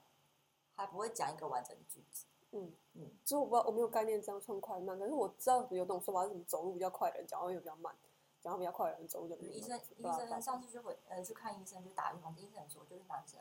[0.76, 2.26] 还不会讲一个完整的句子。
[2.52, 7.96] 嗯嗯，其实我不知道，我没有概念这样算快慢，可是我知道有种说法是什么走路比较快的人讲话又比较慢，
[8.42, 13.40] 讲话比较快的人走路就比较慢医生医生上次就会呃去看医生，就打预防针，医生说就是男生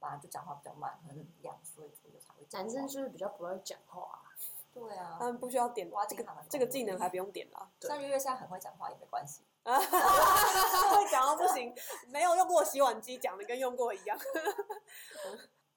[0.00, 2.66] 本来就讲话比较慢，可能两岁左右才会讲话。
[2.66, 4.24] 男生是不是比较不会讲话啊？
[4.72, 9.42] 对啊他，们不需要点这个这个技能还不用点啦，对像月月现在很会讲话也没关系。
[9.64, 11.74] 会讲到不行，
[12.08, 14.18] 没有用过洗碗机讲的跟用过一样。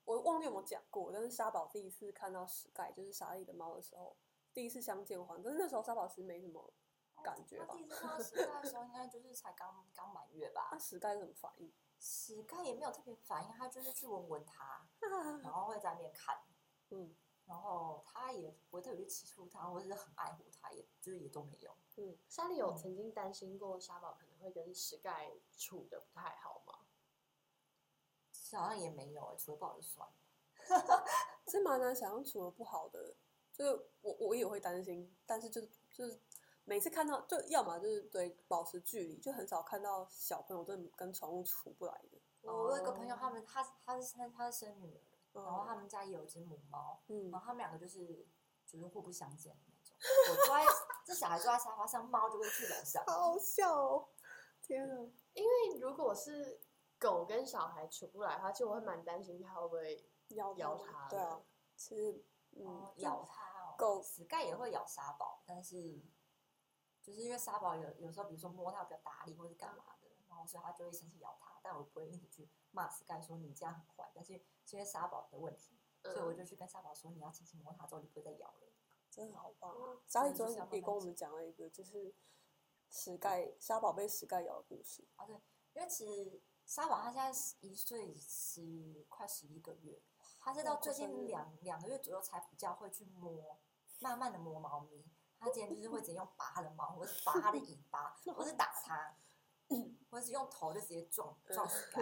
[0.05, 4.15] 我忘记有没有讲过，但是沙宝第一次看到史盖，就是沙莉的猫的时候，
[4.53, 6.71] 第一次相见欢，可是那时候沙宝其实没什么
[7.23, 10.79] 感觉吧他第一次看到史盖的时候，应该就是才刚刚满月吧那。
[10.79, 11.73] 史盖是什么反应？
[12.05, 14.85] 史盖也没有特别反应，他就是去闻闻它，
[15.41, 16.37] 然后会在那边看，
[16.89, 21.73] 嗯然后他也不会特别去吃醋它，或者是很爱护它，也就是也都没有。
[21.95, 26.79] 嗯，莎莉有曾经担心过沙宝可能会跟史盖处的不太好吗？
[28.51, 31.05] 好像也没有哎、除了不好就算了。
[31.47, 33.15] 是蛮难想象处的不好的，
[33.51, 36.19] 就是我我也会担心，但是就是就是
[36.65, 42.19] 每次看到就要么就是对保持距离，就很少看到小朋友真的跟宠物处不来的。
[42.41, 44.95] 我有一个朋友，哦他们他他是他他是生女
[45.33, 48.25] 儿，然后他们家也有一只母猫，嗯然后他们两个就是
[48.65, 49.95] 就是互不相见的那种。
[50.29, 50.65] 我坐在
[51.05, 53.03] 这小孩坐在沙发上，猫就会去楼上。
[53.05, 54.07] 好笑哦！
[54.61, 54.95] 天啊，
[55.33, 56.59] 因为如果是
[56.97, 61.45] 狗跟小孩处不来的话，其实我会蛮担心它会不会咬咬它它对啊的，
[61.75, 66.01] 其实嗯哦，咬它哦，狗死盖也会咬沙宝，但是
[67.03, 78.73] 就是因为沙宝有有时候比如说摸它比较大力或是干嘛的，然后所以它就会生气咬它，但我不会一直去骂死盖说你这样很坏，但是是因为沙宝的问题，所以我嗯就去跟沙宝说你要轻轻摸它之后就不会再咬了。
[79.11, 80.01] 真的好棒啊嗯！
[80.07, 82.15] 莎莉昨天也跟我们讲了一个，就是
[82.89, 85.07] 石盖沙宝被石盖咬的故事。
[85.17, 85.35] 啊，对，
[85.73, 90.01] 因为其实沙宝它现在一岁十快十一个月，
[90.39, 93.59] 它是到最近两两个月左右才比较会去摸，
[93.99, 95.05] 慢慢的摸猫咪。
[95.43, 99.17] 它之前就是会直接用拔他的毛，或是拔他的尾巴， 或是打他，
[100.09, 102.01] 或是用头就直接撞撞死它。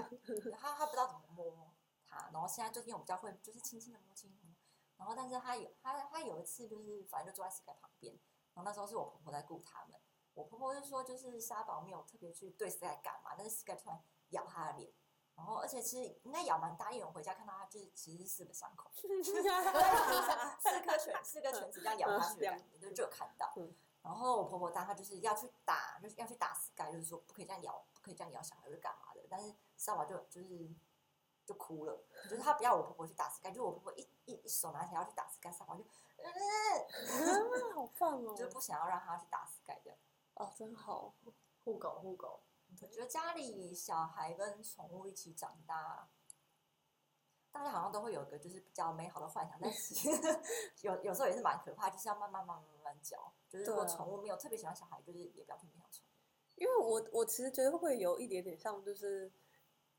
[0.60, 1.74] 他他不知道怎么摸
[2.08, 4.56] 他，然后现在最近我比较会就是轻轻的摸，轻轻的摸。
[4.98, 8.14] 然后但是他有他他有一次就是反正就坐在膝盖旁边，
[8.54, 10.00] 然后那时候是我婆婆在顾他们。
[10.34, 14.94] 我婆婆就说，就是沙宝没有特别去对 Sky 干嘛，但是 Sky 突然咬他的脸，
[15.36, 19.08] 然后而且其实应该咬蛮大，因为我回家看到它就是其实是四个伤口， 四
[20.82, 23.74] 颗拳四个拳子这样咬下去的感觉，就就有看到嗯。
[24.04, 29.22] 然后我婆婆当她就是要去打，就是要去打 Sky，就是说不可以这样咬，不可以这样咬小孩，是干嘛的？
[29.30, 30.70] 但是沙宝就就是
[31.46, 35.84] 就哭了，就是她不要我婆婆去打 Sky，就是我婆婆一一一手拿起来要去打 Sky，沙宝就
[36.18, 38.34] 嗯，啊，好棒哦！
[38.38, 39.98] 就是不想要让她去打 Sky 这样。
[40.36, 41.14] 哦，真好。
[41.64, 42.42] 护狗护狗，
[42.82, 46.10] 我觉得家里小孩跟宠物一起长大，
[47.52, 49.94] 大家好像都会有一个就是比较美好的幻想，但是
[50.82, 53.32] 有有时候也是蛮可怕，就是要慢慢慢慢慢慢教。
[53.48, 56.10] 就是如果宠物没有特别喜欢小孩，就是也不要特别想宠物。
[56.56, 59.32] 因为我我其实觉得会有一点点像，就是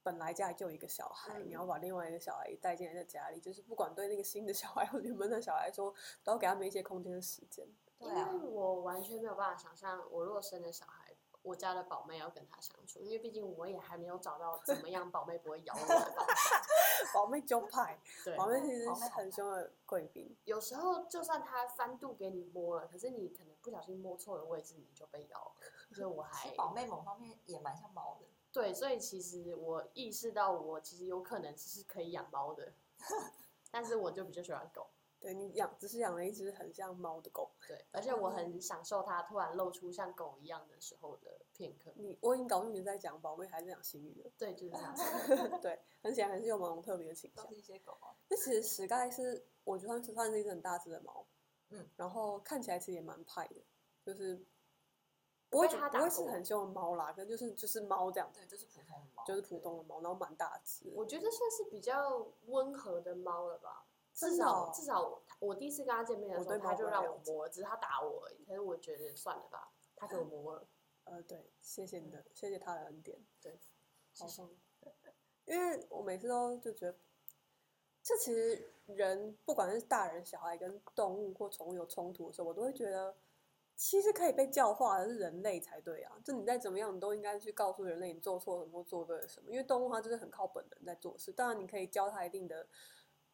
[0.03, 7.65] 本来家里就有一个小孩，嗯你要把另外一个小孩带进来在家里，就是不管对那个新的小孩或原本的小孩说，都要给他们一些空间的时间。
[8.01, 11.02] 对啊因为我完全没有办法想象，我如果生了小孩，
[11.43, 16.27] 我家的宝妹要跟他相处，因为毕竟我也还没有找到怎么样 宝妹不会咬我的方法。
[17.13, 20.37] 宝妹就派，对，宝妹其实是很凶的贵宾。
[20.45, 25.53] 有时候就算他翻肚给你摸了，可是你可能不小心摸错了位置，你就被咬了。
[25.93, 32.73] 所以我还宝妹某方面也蛮像猫的，对，所以其实我意识到我其实有可能是可以养猫的，
[33.71, 34.87] 但是我就比较喜欢狗。
[35.23, 41.93] 对你养只是养了一只很像猫的狗，对，而且我很享受它突然露出像狗一样的时候的片刻。
[41.95, 44.31] 你我已经搞不清你在讲宝贝还是讲新语了。
[44.37, 45.05] 对，就是这样子。
[45.63, 47.51] 对，很显然还是有某种特别的倾向都。
[47.51, 48.11] 是一些狗啊。
[48.29, 51.25] 那其实史盖是我觉得算是算是一只很大只的猫，
[51.71, 53.63] 嗯，然后看起来其实也蛮派的，
[54.03, 54.45] 就是
[55.49, 60.91] 不会被它不会是很凶的猫啦，可能就是就是猫这样，对，就是普通的猫，就是普通的猫，然后蛮大只。
[60.95, 63.87] 我觉得算是比较温和的猫了吧。
[64.15, 68.45] 至少哦至少我我第一次跟他见面的时候，我对猫它就让我摸，只是他打我而已。
[68.45, 70.67] 可是我觉得算了吧，他给我摸了。
[71.05, 73.59] 呃，对，谢谢你的，谢谢他的恩典，对，
[74.17, 74.51] 好棒。
[75.47, 76.97] 因为我每次都就觉得，
[78.05, 83.17] 这其实人不管是大人、小孩跟动物或宠物有冲突的时候，我都会觉得，
[83.75, 86.17] 其实可以被教化的是人类才对啊。
[86.25, 89.51] 就你再怎么样，你都应该去告诉人类你做错什么或做对了什么。
[89.51, 92.69] 因为动物它就是很靠本能在做事，当然你可以教它一定的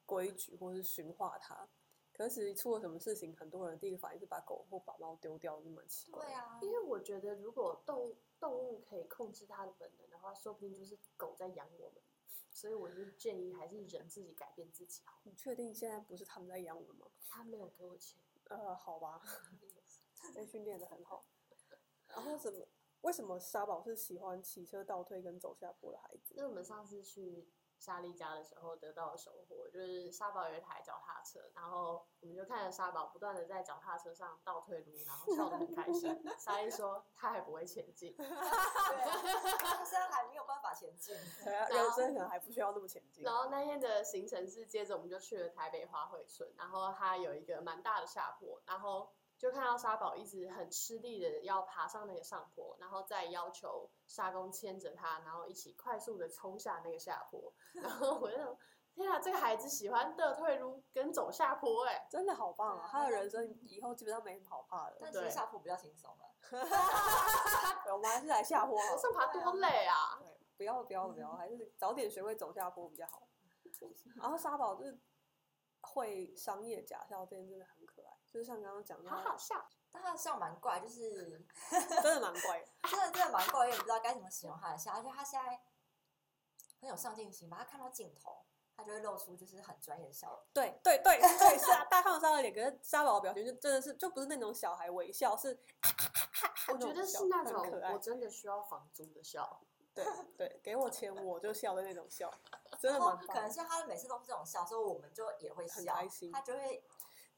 [0.09, 1.69] 规矩或是驯化它。
[2.13, 6.25] 可是其实出了什么事情，很多人第一个反应是把狗或把猫丢掉，那么奇怪。
[6.25, 12.03] 对啊，因为我觉得如果动物动物可以控制它的本能的话，说不定就是狗在养我们。
[12.51, 15.21] 所以我就建议还是人自己改变自己好。
[15.23, 17.07] 你确定现在不是他们在养我们吗？
[17.29, 18.19] 他没有给我钱，
[18.49, 19.23] 呃，好吧，
[20.35, 21.25] 被训练的很好。
[22.09, 22.67] 然后怎么？
[23.03, 26.35] 为什么沙宝是喜欢骑车倒退跟走下坡的孩子？
[26.35, 27.47] 因为我们上次去
[27.79, 36.21] 莎莉家的时候得到的收获，就是沙宝有一台脚踏车，然后我们就看着沙宝不断的在脚踏车上倒退路，然后笑得很开心。
[36.39, 38.27] 莎莉说他还不会前进， 对
[39.85, 41.15] 现在还没有办法前进。
[41.15, 43.35] 人生可能还不需要那么前进然。
[43.35, 58.59] 后那天的行程是接着我们就去了台北花卉村，然后它有一个蛮大的下坡，然后就看到沙宝一直很吃力的要爬上那个上坡，然后再要求沙公牵着他，然后一起快速的冲下那个下坡，然后我就想，
[58.95, 62.89] 天啊，这个孩子喜欢的退路跟走下坡、哎，真的好棒啊！
[62.91, 64.97] 他的人生以后基本上没什么好怕的。
[65.01, 66.35] 但其实下坡比较轻松 了。
[67.85, 68.97] 对我们还是来下坡好。
[68.97, 70.19] 上爬多累啊！
[70.19, 73.29] 对，不要不要不要，还是早点学会走下坡比较好。
[74.21, 74.99] 然后沙宝就是
[75.81, 77.65] 会商业假笑，这件真的。
[78.31, 82.67] 就是像刚刚讲的好，好笑，但他的笑蛮怪，就是 真的蛮怪的。
[82.91, 85.61] 真的真的蛮怪，我也不知道该怎么形容他的笑，而且他现在
[86.81, 88.45] 很有上进心吧，他看到镜头，
[88.77, 90.41] 他就会露出就是很专业的笑容。
[90.53, 95.59] 对对对对，是啊，大家看到沙的脸，可是沙宝的表情就真的是就不是那种小孩微笑，是
[96.69, 99.61] 我觉得是那种可爱我真的需要房租的笑。
[99.95, 100.05] 对
[100.37, 102.33] 对，给我钱我就笑的那种笑，
[102.79, 103.27] 真的然后蛮。
[103.27, 106.85] 可能是他每次都是这种笑，所以我们就也会笑，很开心他就会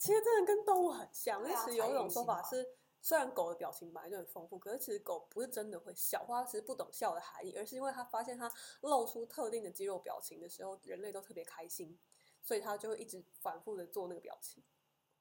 [0.00, 2.66] 其实真的跟动物很像，其实有一种说法是，
[3.02, 12.00] 虽然狗的表情本来就很丰富，可是其实狗不是真的会笑，或它其实不懂笑的含义，而是因为它发现它露出特定的肌肉表情的时候，人类都特别开心，
[12.40, 14.64] 所以它就会一直反复的做那个表情。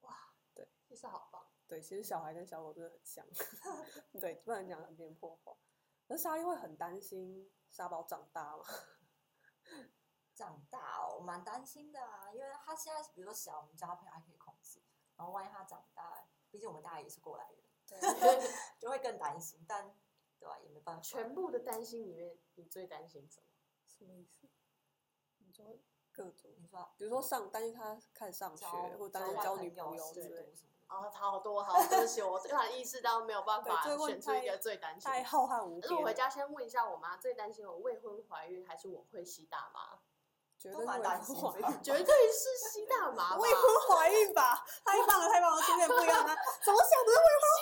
[0.00, 0.16] 哇，
[0.54, 3.26] 对其实好棒，对，其实小孩跟小狗真的很像，
[4.18, 5.54] 对，不能讲很偏颇话。
[6.08, 8.64] 可是莎莉会很担心沙宝长大吗？
[10.34, 14.36] 长大哦，我蛮担心的啊，因为他现在比如说小，我们交朋友还可以
[15.20, 18.00] 然后万一他长大，毕竟我们大家也是过来人，对，
[18.80, 19.94] 就会更担心，但
[20.38, 21.02] 对吧、也没办法。
[21.02, 23.46] 全部的担心里面，你最担心什么？
[23.86, 24.48] 什么意思？
[25.44, 25.78] 你说
[26.10, 28.64] 各种，你说比如说上担心他开始上学，
[28.96, 30.56] 或者担心交交女朋友试朋友之类的读。
[30.56, 35.18] 什么的，哦，好多好，对不起，我突然意识到没有办法选出一太个最担心的。
[35.18, 35.82] 太浩瀚无边了。
[35.82, 40.00] 可是我回家先问一下我妈，最担心我未婚怀孕还是我会吸大麻？
[40.60, 41.34] 绝对未都蛮担心，
[41.82, 43.34] 绝对是吸大麻？
[43.38, 44.62] 未婚怀孕吧？
[44.84, 47.12] 太棒了，太棒了，有点不一样啊，怎么想的？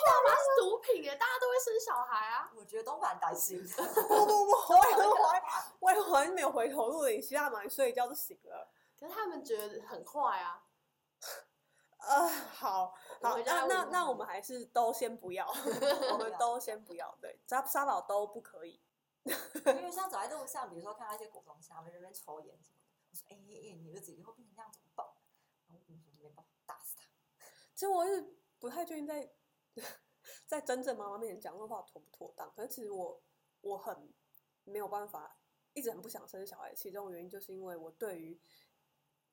[0.05, 2.51] 大麻是毒品耶，大家都会生小孩啊。
[2.57, 3.85] 我觉得都蛮担心的。
[4.09, 5.43] 不不不，未婚怀
[5.79, 8.69] 未婚怀孕没有回头路的，你吸大麻，你睡一觉就醒了。
[8.99, 10.65] 可是他们觉得很快啊。
[12.01, 18.81] 呃，好好，那那那我们还是都先不要，我们都先不要，对，沙沙宝都不可以。
[19.25, 22.78] 因为像走在路上，比如说看到一些国中生，他们在那边抽烟什么的，我说
[23.29, 25.07] ：“哎哎哎，你儿子以后变成这样怎么办？”
[25.69, 27.05] 然后我说：“没办法，打死他。
[27.75, 29.33] 其实我是不太确定在
[30.47, 33.23] 在真正妈妈面前讲这话妥不妥当，可是其实我
[33.61, 34.13] 我很
[34.65, 35.39] 没有办法，
[35.75, 38.41] 一直很不想生小孩，其中原因就是因为我对于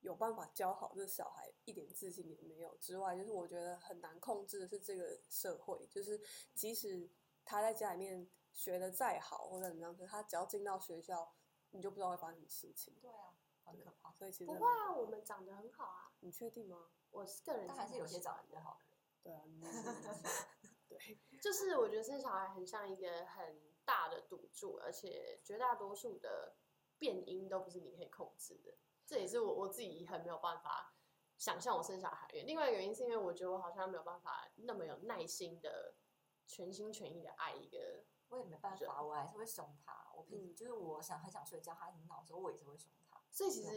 [0.02, 6.22] 有办法教好这小孩一点自信也没有之外，就是我觉得很难控制的是这个社会，就是
[6.54, 7.10] 即使
[7.44, 11.34] 他在家里面学的再好或者怎么样，可是他只要进到学校，
[11.72, 12.96] 你就不知道会发生什么事情”。
[13.02, 13.35] 对啊，
[13.66, 14.12] 很可怕。
[14.12, 16.12] 所以其实不会啊，我们长得很好啊。
[16.20, 16.90] 你确定吗？
[17.12, 19.00] 我是个人，但还是有些长得不好的人。
[19.24, 19.62] 对啊，你
[20.88, 21.20] 对。
[21.42, 26.56] 就是我觉得生小孩很像一个很大的赌注，而且绝大多数的
[26.98, 28.74] 变音都不是你可以控制的。
[29.06, 30.94] 这也是我我自己很没有办法
[31.38, 32.48] 想象我生小孩的原因。
[32.48, 35.96] 另外一个原因是因为我觉得我好像没有办法那么有耐心的
[36.48, 38.04] 全心全意的爱一个。
[38.30, 40.12] 我也没办法，我还是会凶他。
[40.16, 43.05] 我平时嗯就是我想很想睡觉，他很闹的时候，我也是会凶他。
[43.36, 43.76] 所以其实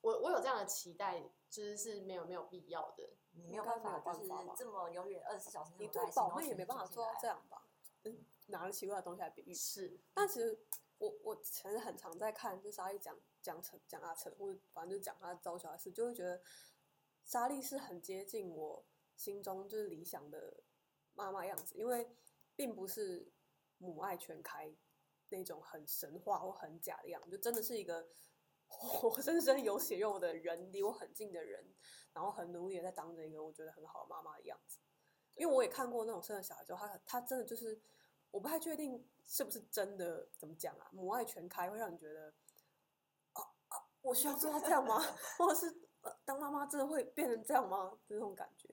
[0.00, 3.10] 我我有这样的期待，就是是没有没有必要的。
[3.32, 7.68] 你没有办法，没有办法吧就是这么永远二十四小时那你对宝妹也然后全没办法做到这样吧？
[8.04, 9.52] 嗯，拿了奇怪的东西来比喻。
[9.52, 10.58] 是，但其实
[10.96, 16.40] 我我其实很常在看，就是沙莉讲讲成讲阿成，或者反正就是讲他招小孩事，就会觉得
[17.22, 18.82] 莎莉是很接近我
[19.16, 20.62] 心中就是理想的
[21.12, 22.08] 妈妈样子，因为
[22.54, 23.30] 并不是
[23.76, 24.74] 母爱全开
[25.28, 28.08] 那种很神话或很假的样子，就真的是一个
[28.68, 31.64] 活生生有血肉的人，离我很近的人，
[32.12, 34.78] 然后很努力的在当着一个我觉得很好的妈妈的样子。
[35.34, 37.80] 因为我也看过那种生了小孩之后，他他真的就是，
[38.30, 42.32] 我不太确定是不是真的怎么讲啊，母爱全开会让你觉得，
[43.34, 44.98] 啊啊，我需要做到这样吗？
[45.36, 45.66] 或者是
[46.00, 47.98] 呃，当妈妈真的会变成这样吗？
[48.08, 48.68] 这种感觉，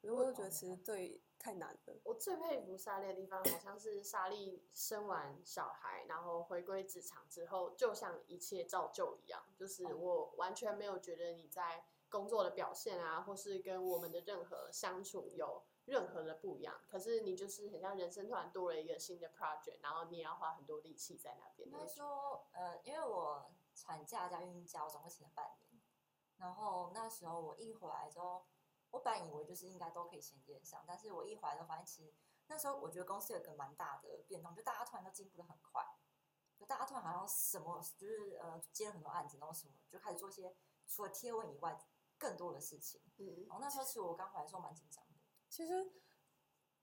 [0.00, 1.94] 可是我就觉得其实对太难了。
[2.04, 16.80] 我最佩服莎莉的地方，好像是莎莉生完小孩，然后回归职场之后，就像一切照旧一样，就是哦我完全没有觉得你在工作的表现啊，或是跟我们的任何相处有任何的不一样。
[16.88, 21.84] 可是你就是很像人生突然多了一个新的 project，然后你也要花很多力气在那边应该。
[21.86, 25.72] 说，呃，因为我产假加孕假，我总共请了半年。
[26.38, 28.44] 然后那时候我一回来之后，
[28.92, 32.14] 我本来以为就是应该都可以衔接上，但是我一回来之后发现，其实
[32.46, 35.84] 那时候我觉得公司有一个蛮大的变动，就大家突然都进步的很快，
[36.56, 40.54] 就大家突然好像什么就是呃接了很多案子，然后什么就开始做一些
[40.86, 41.76] 除了贴文以外
[42.18, 43.00] 更多的事情。
[43.16, 45.18] 嗯然后那时候其实我刚回来的时候蛮紧张的。
[45.48, 45.92] 其实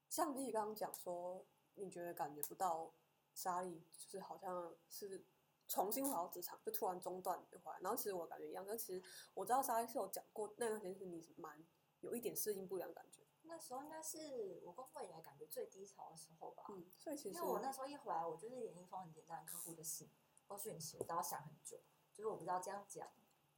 [0.08, 2.92] 像你刚刚讲说，你觉得感觉不到
[3.32, 5.24] 沙莉就是好像是
[5.68, 7.78] 重新回到职场，就突然中断就回来。
[7.80, 9.02] 然后其实我感觉一样，但其实
[9.34, 11.64] 我知道莎莉是有讲过那段时间是你蛮
[12.00, 13.26] 有一点适应不良的感觉。
[13.42, 16.64] 那时候应该是我工作以来感觉最低潮的时候吧。
[16.68, 20.10] 嗯，所以其实因为我那时候一回来，我就是连一封很简单的客户的信
[20.46, 21.80] 或讯息，我都要想很久，
[22.12, 23.08] 就是我不知道这样讲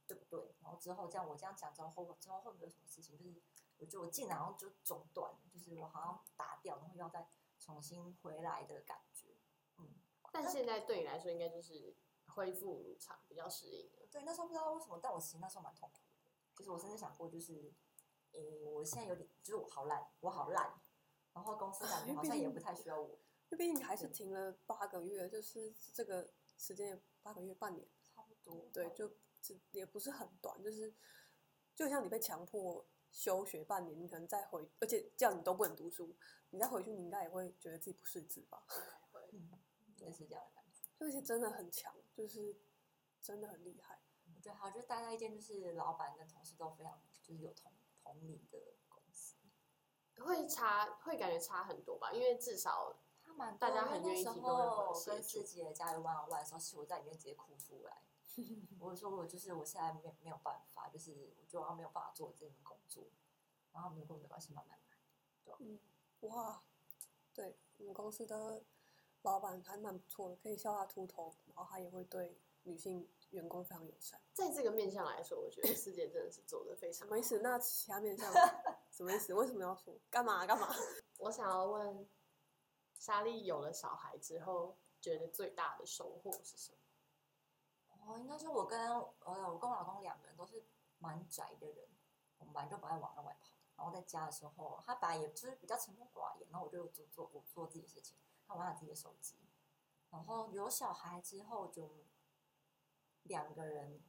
[0.07, 3.17] 对不对，然后之后这样我这样讲之后，后之后会不会有什么事情？
[3.17, 3.41] 就是
[3.77, 7.29] 我觉得我进来然后就中断，就是我好像打掉，然后又要再
[7.59, 9.35] 重新回来的感觉。
[9.77, 9.93] 嗯，
[10.31, 11.95] 但现在对你来说，应该就是
[12.27, 14.07] 恢复如常，比较适应了。
[14.11, 17.73] 对，那时候不知道为什么，但我其实那时候蛮痛苦的，就是我甚至想过，就是，
[18.33, 20.73] 诶，我现在有点，就是我好烂，我好烂，
[21.33, 23.07] 然后公司感觉好像也不太需要我，
[23.49, 28.69] 因为毕竟你还是停了八个月，就是这个时间八个月半年，差不多。
[28.73, 29.07] 对，就
[29.41, 30.93] 这也不是很短，就是
[31.75, 36.15] 就像你被强迫休学半年，你可能再回，而且叫你都不能读书，
[36.49, 38.65] 你再回去，你应该也会觉得自己不识字吧？
[39.31, 39.49] 嗯，
[39.99, 40.81] 类似这样的感觉。
[40.99, 42.55] 就是真的很强，就是
[43.21, 43.99] 真的很厉害。
[44.35, 47.71] 我觉得好，就是待在一间就是老板跟同事都非常就是有同
[48.03, 49.35] 同理的公司，
[50.19, 58.03] 会差，会感觉差很多吧，因为至少他蛮大家很愿意提供任何协助跟自己的家人玩玩的时候，是我在里面直接哭出来。
[58.79, 63.05] 我说我就是我现在没有没有办法，就是我觉得我没有办法做这份工作，
[63.71, 65.55] 然后我们就跟我没关系，慢慢来。
[65.59, 65.79] 嗯，
[66.21, 66.63] 哇，
[67.33, 68.63] 对我们公司的
[69.21, 74.19] 老板还蛮不错的，可以笑他秃头，然后他也会对女性员工非常友善。
[74.33, 77.21] 在这个面向来说，我觉得世界真的是做的非常好什么意。
[77.21, 77.39] 思？
[77.39, 78.31] 那其他面向
[78.89, 79.33] 什么意思？
[79.33, 80.73] 为什么要说干嘛干嘛？
[81.19, 82.07] 我想要问，
[82.97, 88.13] 莎莉有了小孩之后，觉得最大的收获是什么？
[88.13, 90.63] 哦，应该说我跟呃我跟我老公两个人都是
[90.99, 91.87] 蛮宅的人，
[92.37, 93.53] 我们本来就不爱往外跑。
[93.75, 98.15] 然后在家的时候，他本来也就是比较沉默寡言，然后我就做做我做自己的事情，
[98.47, 99.35] 他玩他自己的手机。
[100.11, 101.89] 然后有小孩之后，就
[103.23, 104.01] 两个人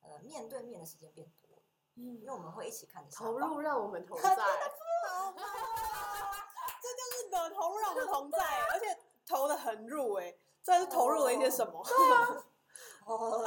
[0.00, 1.62] 呃面对面的时间变多了，
[1.94, 4.42] 因嗯为我们会一起看着投入让我们同 在，这
[6.96, 8.38] 就是的投入让我们同在，
[8.72, 11.84] 而且投的很入哎、这是投入了一些什么？
[13.06, 13.44] 哦，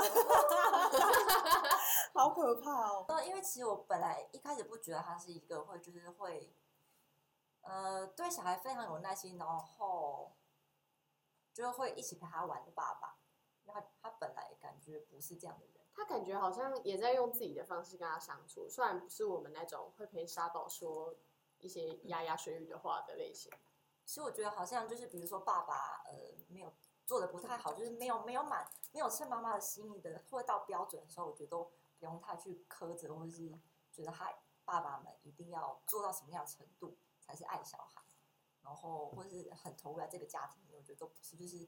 [2.13, 3.05] 好可怕哦！
[3.07, 6.55] 呃，因为其实我本来一开始不觉得他是一个会就是会，
[7.61, 10.36] 呃，对小孩非常有耐心，然后
[11.53, 13.17] 就会一起陪他玩的爸爸。
[13.66, 21.16] 他他本来感觉不是这样的人，他感觉好像也在用自己的方式跟他相处，虽然不是我们那种会陪沙宝说
[21.59, 23.51] 一些牙牙学语的话的类型。
[24.05, 26.14] 其实我觉得好像就是比如说爸爸呃
[26.49, 26.74] 没有
[27.05, 31.64] 做的不太好，就是没有没有满没有趁妈妈的心意的，或到标准的时候，我觉得都
[31.99, 33.49] 不用太去苛责，或者是
[33.91, 34.34] 觉得他
[34.66, 38.01] 爸爸们一定要做到什么样的程度才是爱小孩。
[38.61, 41.68] 然后或是很投入在这个家庭里，我觉得都不是，就是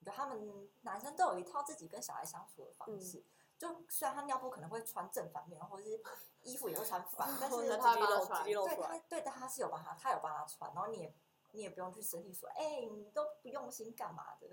[0.00, 3.24] 我觉得他们男生都有一套自己跟小孩相处的方嗯式。
[3.58, 6.02] 就虽然他尿布可能会穿正反面，或者是
[6.42, 11.14] 衣服也会穿反， 但是他鸡肉帮他穿对鸡肉出来他，对他是有帮他，他有帮他穿，然后你也
[11.52, 14.46] 你也不用去生气说，哎、你都不用心干嘛的？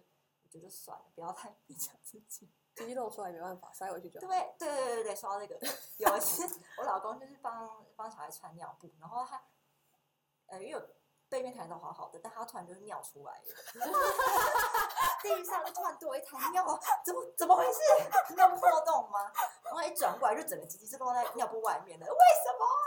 [0.43, 2.49] 我觉得就算了，不要太勉强自己。
[2.75, 4.27] 肌肉出来没办法，塞回去就好。
[4.27, 5.55] 对对对对对，说到这个，
[5.97, 9.41] 有一次我老公就是帮帮小孩穿尿布，然后他
[10.47, 10.89] 呃因为我
[11.29, 13.45] 背面看起来都好好的，但他突然就是尿出来了，
[15.35, 16.63] 地上就突然多一滩尿，
[17.05, 17.79] 怎么怎么回事？
[18.35, 19.31] 尿布破洞吗？
[19.63, 22.77] 然后一转过来就整个鸡鸡是落在尿布外面的，为什么啊？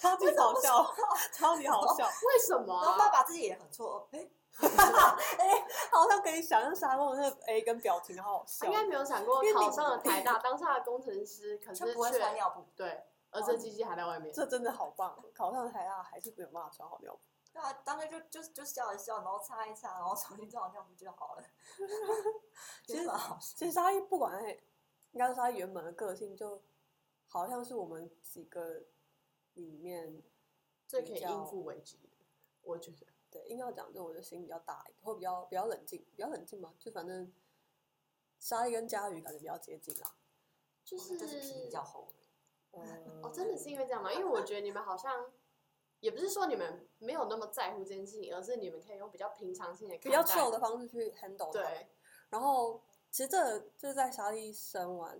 [0.00, 0.94] 超级好笑，
[1.32, 2.06] 超级好笑。
[2.26, 3.08] 为什么然后爸啊？
[3.10, 4.28] 爸自己也很错，哎、
[4.60, 8.78] 哎，好像可以想象沙漠那个 A 跟表情，好好笑他应。
[8.78, 12.64] 该没有想过因为你考上了台大，当下的工程师，可就是不会穿尿布。
[12.76, 14.32] 对，而这鸡鸡还在外面。
[14.32, 17.20] 这真的好棒，考上台大还是没有办法穿好尿布。
[17.56, 21.44] 对啊，当时就就就笑一笑，然后擦一擦，然后重新装好尿不就好了。
[22.84, 24.52] 其实蛮好笑其实沙溢不管在，
[25.12, 26.62] 应该说她原本的个性，就
[27.26, 28.82] 好像是我们几个
[29.54, 30.22] 里面
[30.86, 32.18] 最可以应付危机的，
[32.60, 33.06] 我觉得。
[33.30, 36.74] 对，硬要讲，就我的心比较大一点，会比较比较冷静，比较冷静嘛。
[36.78, 37.32] 就反正
[38.38, 40.14] 沙溢跟佳宇感觉比较接近啦。
[40.84, 42.12] 就我们就是皮比较厚。
[42.72, 44.12] 嗯，哦，真的是因为这样吗？
[44.12, 45.32] 因为我觉得你们好像，
[46.00, 51.52] 也不是说你们没有那么在乎这件事情，而是你们可以用比较平常心的比较看待 chill 的方式去 handle 它。
[51.52, 51.86] 对，
[52.28, 55.18] 然后其实这就是在沙莉生完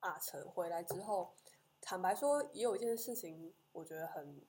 [0.00, 1.34] 阿成回来之后，
[1.80, 4.40] 坦白说，也有一件事情，我觉得很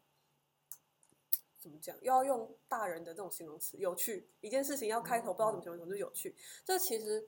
[1.60, 4.30] 怎么讲，又要用大人的这种形容词，有趣。
[4.42, 6.36] 一件事情要开头不知道怎么形容，就是有趣。
[6.66, 7.28] 这其实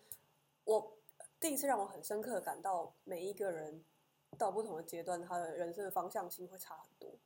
[0.65, 0.97] 我
[1.39, 3.85] 第一次让我很深刻的感到，每一个人
[4.37, 7.17] 到不同的阶段，他的人生的方向性会差很多。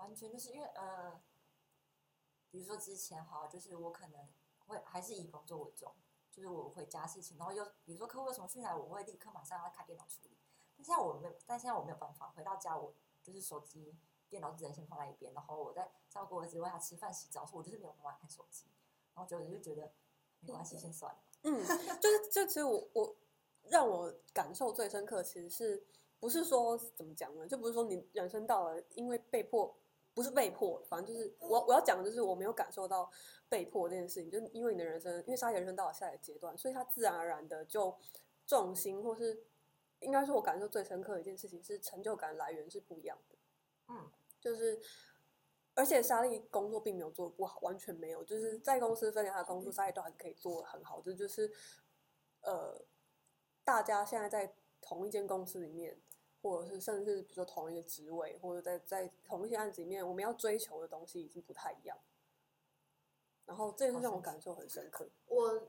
[0.00, 1.20] 完全就是因为呃，
[2.50, 4.28] 比如说之前哈，就是我可能
[4.66, 5.94] 会还是以工作为重，
[6.30, 10.36] 就是我回家事情，然后又比如说客户有什么讯来，我会立刻马上要开电脑处理。
[10.76, 13.94] 但现在我没有，但现在我没有办法，回到家我就是手机、
[14.28, 18.66] 电脑只能先放在一边，然后我在照顾儿子，喂他吃饭、洗澡，所以我就是没有办法看手机。
[19.14, 19.92] 然后久了就觉得
[20.40, 21.20] 没关系，先算了。
[21.42, 21.52] 嗯，
[22.00, 23.16] 就是就其实我我
[23.64, 25.86] 让我感受最深刻，其实是
[26.18, 27.46] 不是说怎么讲呢？
[27.46, 29.76] 就不是说你人生到了因为被迫，
[30.14, 33.10] 不是被迫，反正就是我我要讲的就是我没有感受到
[33.48, 37.96] 被迫这件事情，就是因为你的人生，因为他人生到了下一个阶段，所以他自然而然的就
[38.46, 39.44] 重心或是
[40.00, 43.36] 应该说我感受最深刻的一件事情是成就感来源是不一样的。
[43.88, 44.80] 嗯，就是，
[45.74, 51.00] 而且莎莉工作并没有做的不好，完全没有，就是在公司分享她的工作，莎莉都还是可以做的很好。
[51.00, 51.52] 这就是，
[52.42, 52.82] 呃，
[53.64, 56.00] 大家现在在同一间公司里面，
[56.42, 61.96] 或者是甚至比如说同一个职位，或者在在同一些案子里面，我们要追求的东西已经不太一样。
[63.46, 65.08] 然后这件事让我感受很深刻。
[65.26, 65.62] 我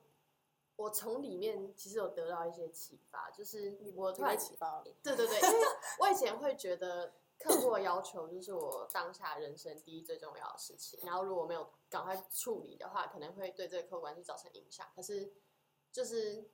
[0.75, 5.65] 我从里面其实有得到一些启发，就是我突你被然启发了，对对对，因为
[5.99, 14.87] 我以前会觉得客户的要求就是我当下人生第一最重要的事情，然后如果没有赶快处理的话，可能会对这个客户关系造成影响。
[14.95, 15.33] 可是
[15.91, 16.47] 就是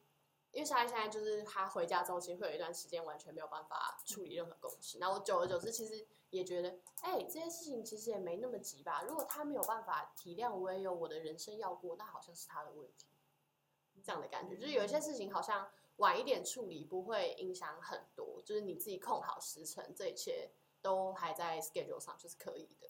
[0.57, 9.03] 因为莎莉现在就是她回家之后，其实会有一段时间完全没有办法处理任何公事，然后我久而久之，其实也觉得，哎、这件事情其实也没那么急吧。
[9.07, 13.05] 如果他没有办法体谅我也有我的人生要过，那好像是他的问题。
[14.03, 20.49] 这样的感觉，就是有一些事情好像晚一点处理不会影响很多，就是你自己控好时辰，这一切
[20.81, 22.89] 都还在 schedule 上，就是可以的。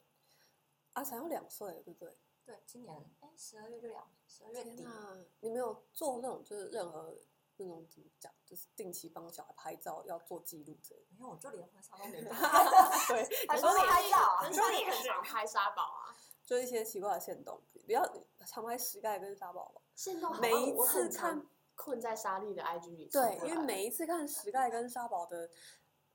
[0.93, 2.15] 阿才要两岁了，对不对？
[2.45, 4.81] 对，今年哎十二月就两，十二月底。
[4.81, 7.13] 那你没有做那种就是任何
[7.57, 11.07] 那种怎么讲，就是定期帮小孩拍照要做记录之类的。
[11.17, 18.03] 因为我就连婚纱都没 拍对， 还说你拍照啊你说你很常拍沙宝啊，就一些奇怪的线动，不要
[18.45, 19.81] 常拍石盖跟沙宝宝。
[19.95, 21.45] 线动好每一次看
[21.75, 25.49] 困在沙粒的 IG 里出对，因为每一次看石盖跟沙宝的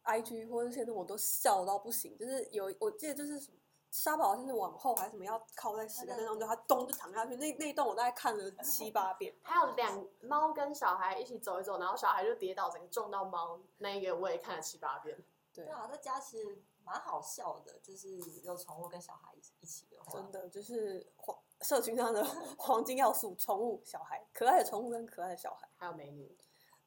[0.05, 2.16] IG 或者是线动，我都笑到不行。
[2.16, 3.59] 就是有我记得就是什么
[3.93, 7.36] 沙宝好像是往后还是什么要靠在石盖身上，就他咚就躺下去。
[7.36, 9.34] 那那一段我大概看了七八遍。
[9.43, 15.22] 还有两猫跟小孩一起走一走，然后小孩就跌倒，整个撞到猫，那一个我也看了七八遍。
[15.53, 22.24] 对对，啊，在家其实蛮好笑的，就是有宠物跟小孩一起一起的话，真的就是黄社群上的
[22.57, 25.68] 黄金要素：宠物、小孩，可爱的宠物跟可爱的小孩。
[25.76, 26.34] 还有美女，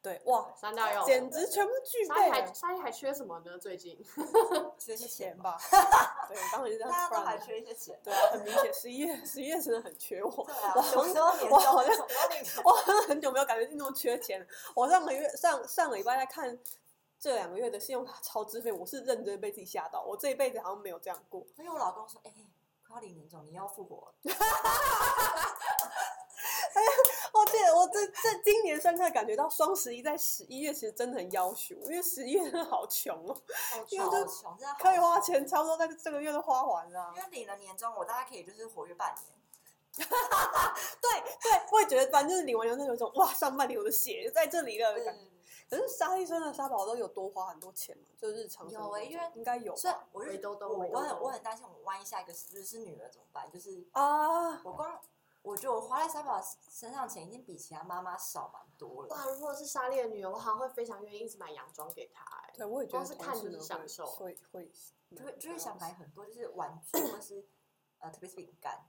[0.06, 2.54] 对，哇，三大用，简直全部具备了。
[2.54, 3.58] 莎莉还缺什么呢？
[3.58, 3.98] 最近
[4.78, 8.00] 缺些钱钱吧，吧，对，刚刚也是这样大家都还缺一些钱。
[8.04, 10.30] 对啊，很明显，十一月十一月真的很缺我。
[10.46, 11.96] 对啊，我什么时候年我好像终？
[11.96, 12.64] 什么时候领钱？
[12.64, 14.48] 我好像很久没有感觉自己那么缺钱。
[14.76, 16.56] 我上个月上上个礼拜在看
[17.20, 20.04] 这两个月的信用卡超支费，我是认真被自己吓到。
[20.04, 21.44] 我这一辈子好像没有这样过。
[21.58, 22.32] 因为我老公说，哎、
[22.88, 24.14] 快要临年终，你要复活了，
[27.46, 33.34] 我记得我这这今年深刻感觉到双十一在十一月其实真的很要求，因为十一月真的好穷哦，
[33.72, 37.14] 好因为巧就穷，真的可以花穷钱差不多在这个月都花完了啊。
[37.16, 39.26] 因为领了年终，我大概可以就是活跃半年。
[39.96, 45.26] 对对，我也觉得，反正就是领完年终有一种哇，上半年我的血在这里了的感觉。
[45.70, 53.50] 可是沙利生的沙宝都有多花很多钱嘛，就日常有欸因为应该有所以我我我很我很担心，我万一下一个就是是女儿怎么办？
[53.52, 55.00] 就是啊，我光
[55.46, 56.42] 我觉得我花在沙宝
[56.72, 59.10] 身上钱已经比其他妈妈少蛮多了。
[59.16, 64.72] 哇，如果是莎莉的女儿，我好像会非常愿意一直买洋装给她、哎，对，我也觉得光是看就是同事们会享受会会
[65.16, 67.48] 就会就会想买很多，就是玩具或是
[68.00, 68.84] 呃，特别是饼干，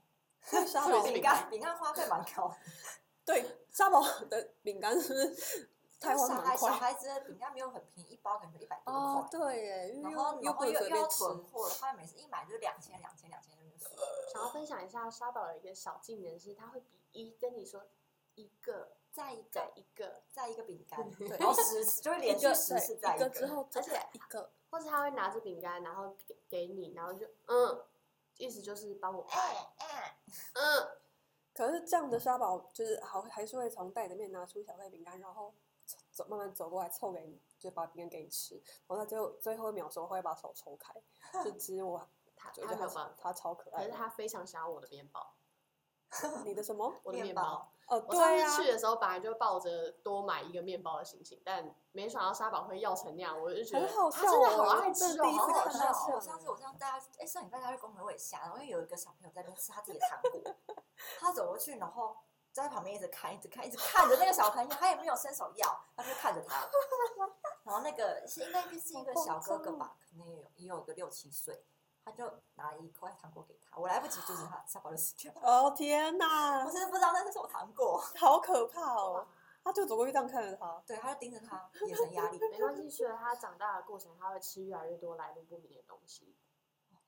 [0.50, 2.56] 对沙 宝饼干饼干花费蛮高的。
[3.26, 4.00] 对沙宝
[4.30, 6.78] 的饼干是不是 太小孩小花蛮快？
[6.78, 9.38] 孩子的饼干没有很便宜，一包可能就一百多哦，块。
[9.38, 13.55] 对耶，然后又然后又又要囤货的话，每次一买就是两千两千两千。
[14.32, 17.84] 想要分享一下沙宝的一个小技能是，他会比一跟你说
[18.34, 27.82] 一个再一个一个，再一个饼干，对然后十次就会连续十次对再一个之后，而且一个或者他会拿着饼干，然后给给你，然后就嗯，
[28.36, 29.40] 意思就是帮我拍，
[29.78, 30.18] 哎哎，
[30.52, 30.88] 嗯，
[31.54, 35.54] 可是这样的沙宝就是好，还是会从袋里面拿出一小块饼干，然后
[35.86, 40.92] 走走慢慢走过来凑给你，就把饼干给你吃，然后他最后最后一秒的时候会把手抽开，
[41.42, 42.06] 就 其实我
[42.46, 43.96] 他觉得他他没有办法，他超可爱可是。
[43.96, 45.34] 他非常想要我的面包，
[46.44, 46.94] 你的什么？
[47.02, 47.70] 我的面包。
[47.88, 56.02] 哦，我上次，去的时候，本来就抱着多买一个面包的心情，但没想到沙宝会要成那样，我就觉得很好他真的好笑哦爱吃的第一次好好看到笑哦。
[56.02, 60.54] 这样我上次我让大家，哎，上礼拜大家去公园我也吓，然后因为有一个小朋友在那边吃他自己的糖果，
[61.20, 62.16] 他走过去，然后
[62.50, 66.68] 在旁边一直看，一直看，一直看着那个小朋友，他也没有伸手要，他就看着他。
[67.62, 71.64] 然后那个是应该是一个小哥哥吧，可能也有也有个六七岁，
[72.06, 75.40] 他就拿了一块糖果给他，我来不及阻止他，沙宝就死掉了。
[75.40, 79.26] 哦天哪我，真的不知道那是什么糖果，好可怕哦！
[79.64, 82.38] 他就走过去这样看着他，对，他就盯着他，眼神压力。
[82.52, 86.36] 没关系，随着他长大的过程，他会吃越来越多来路不明的东西。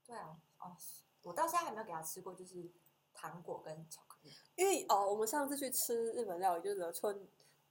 [0.05, 0.75] 对啊，哦，
[1.23, 2.69] 我到现在还没有给他吃过，就是
[3.15, 4.33] 糖果跟巧克力。
[4.57, 7.29] 因为哦，我们上次去吃日本料理，就是春，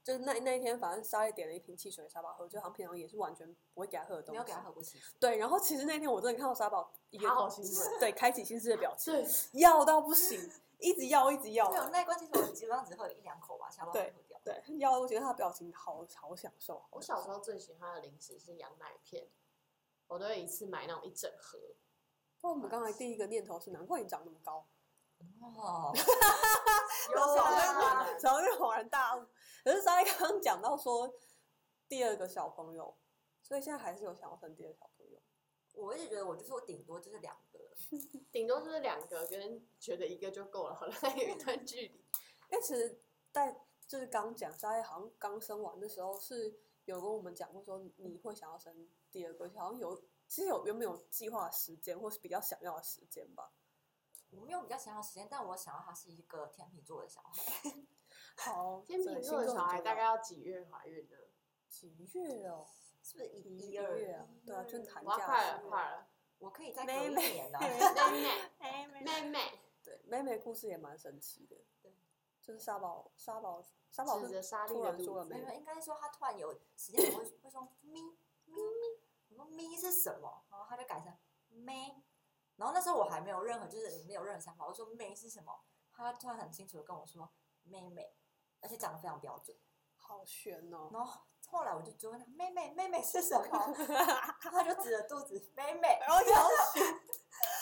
[0.08, 4.32] 就是那那一天，反正沙莉点了一瓶汽水给沙宝喝，就好像平常也是完全不会给他喝的东西。
[4.32, 5.14] 没有给他喝过汽水。
[5.20, 9.26] 对，然后其实那天我真的看到沙宝一个他好兴奋 对，开启心智的表情，对，
[9.60, 10.40] 要到不行，
[10.78, 14.40] 一直要，一直要没，有那一罐汽水，我基本上只喝一两口吧，其他都对喝掉。
[14.42, 16.82] 对，要到不行，他的表情好好享受。
[16.90, 19.28] 我小时候最喜欢的零食是羊奶片，
[20.06, 21.58] 我都会一次买那种一整盒。
[22.40, 24.66] 那我们刚才第一个念头是，难怪你长那么高，
[25.42, 25.92] 哦，
[27.12, 29.26] 有小啊妹小妹恍然大悟。
[29.68, 31.14] 可是沙莉刚刚讲到说
[31.86, 32.96] 第二个小朋友，
[33.42, 35.20] 所以现在还是有想要生第二个小朋友。
[35.74, 37.58] 我一直觉得我就是我顶多就是两个，
[38.32, 42.02] 顶多就是两个，跟觉得一个就够了，好像有一段距离。
[42.48, 49.94] 哎，其实，在就是刚讲沙莉好像刚生完的时候，是有跟我们讲过说你会想要生第二个，好像有
[50.26, 53.52] 其实有原本有计划的时间，或是比较想要的时间吧。
[54.30, 57.42] 我没有比较想要时间，但我想要他是一个天秤座的小孩。
[58.38, 61.16] 好，天秤座的小孩大概要几月怀孕呢？
[61.68, 62.66] 几月哦？
[63.02, 64.28] 是不是一一个月啊？
[64.46, 66.08] 对啊，就是寒假我要快了，快了。
[66.38, 69.38] 我可以再妹妹妹妹，妹妹，
[69.82, 71.56] 对，妹妹故事也蛮神奇的。
[71.82, 71.92] 对，
[72.40, 73.60] 就是沙宝，沙宝，
[73.90, 78.00] 沙宝是指着莎莉突然说了没有没有，应该说他突然有时间会 会说咪
[78.44, 80.44] 咪咪，我说咪是什么？
[80.50, 81.12] 然后他就改成
[81.48, 82.04] 妹。
[82.56, 85.64] 然后那时候我还没有任何就是没有任何想法，我说妹是什么？
[85.92, 87.32] 他突然很清楚的跟我说
[87.62, 88.16] 妹妹，
[88.60, 89.56] 而且讲的非常标准。
[89.96, 90.88] 好悬哦。
[90.92, 93.74] 然后后来我就追问他妹妹妹妹是什么？
[94.40, 95.98] 他就指着肚子妹妹。
[96.00, 96.82] 然后要悬，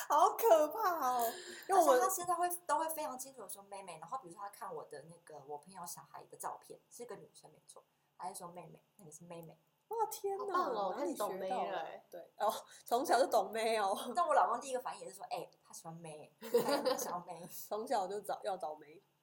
[0.09, 1.33] 好可怕哦！
[1.69, 7.85] 因为我们现在会都会非常清楚的说妹妹，然后比如说他看我的那个我朋友小孩的照片，是个女生没错，
[8.17, 9.59] 他就说妹妹，那你是妹妹。
[9.89, 12.53] 哇天哪，好棒哦哪里开始懂妹学到了欸对哦，
[12.85, 17.49] 从小就懂妹哦， 但我老公第一个反应也是说，哎、他喜欢妹，他喜欢妹。
[17.69, 19.16] 从小就找要找妹对。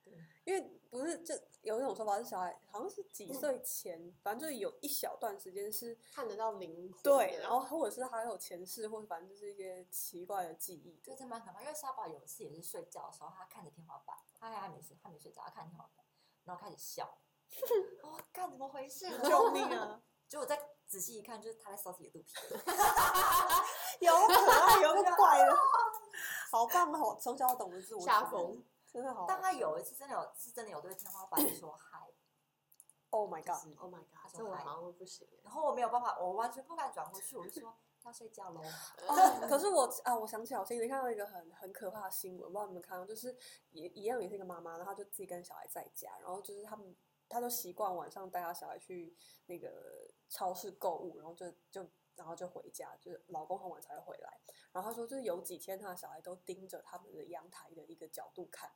[0.46, 7.02] 因为不是就有一种说法是小孩好像是几岁前，反正就是有一小段时间是看得到灵魂。
[7.02, 11.02] 对，然后或者是他有前世，或者反正就是一些奇怪的记忆的。
[11.04, 16.06] 这真蛮可怕，因为沙宝有一次也是睡觉的时候，他看着天花板，他还没睡，他没睡着，他看天花板，
[16.44, 17.18] 然后开始笑。
[18.04, 19.08] 哦，干怎么回事？
[19.22, 20.02] 救命啊！
[20.28, 22.34] 结果再仔细一看，就是他在烧自己的肚皮。
[24.04, 25.56] 有可爱，有个怪的，
[26.52, 27.16] 好棒哦！
[27.22, 29.26] 从小懂得自我下承认风，真的好。
[29.28, 32.00] 但他有一次真的有是真的有对天花板 说嗨
[33.10, 33.60] ，，Oh my god！
[33.62, 35.28] 是 Oh my god，这我好像会不行。
[35.42, 37.76] 然后我没有办法，我完全不敢转过去，我就说
[38.06, 38.62] 要睡觉喽。
[39.08, 39.16] 哦，
[39.50, 43.36] 可是我啊，我想起来，我前几天看到一个很很可怕的新闻，不知道你们看到，就是
[43.72, 46.96] 也一样也是一个妈妈，然后就自己跟小孩在家，然后就是他们，
[47.28, 49.16] 他就习惯晚上带他小孩去
[49.48, 54.40] 那个超市购物，然后就就然后就回家，就是老公很晚才会回来。
[54.72, 58.72] 然后他说，就是有几天他的小孩都盯着他们的阳台的一个角度看，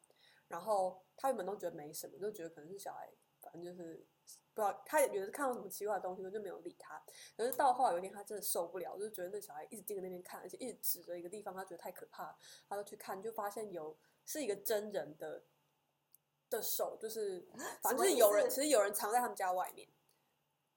[0.48, 3.10] 然后他原本都觉得没什么，就觉得可能是小孩，
[3.42, 4.06] 反正就是。
[4.54, 7.00] 不知道，他也觉得看到什么奇怪的东西，就没有理他。
[7.38, 12.36] 可是到后来有一天，他真的受不了，就是觉得那小孩一直盯着那边看，而且一直指着一个地方，他觉得太可怕，
[12.68, 15.44] 他就去看，就发现有是一个真人的
[16.50, 17.48] 的手，就是
[17.84, 19.88] 反正就是有人，其实有人藏在他们家外面，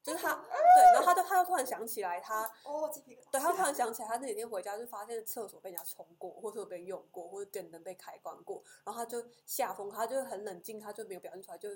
[0.02, 3.30] 就是他对，然后他就他就突然想起来，他哦，鸡皮疙瘩。
[3.32, 11.68] 对他突然想起来，他那几天回家就发现厕所被人家冲过，或者被人用过，或者电灯被开关过，然后他就吓疯，他就很冷静，他就没有表现出来，就。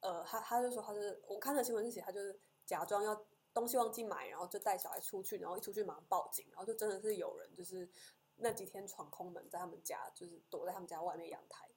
[0.00, 3.18] 呃，他他就说他是我看的新闻是写他就是假装要
[3.54, 7.90] 东西忘记买，然后就带小孩出去，然后一出去马上报警，然后就真的是有人就是
[8.36, 11.70] 那几天闯空门在他们家，就是躲在他们家外面阳台。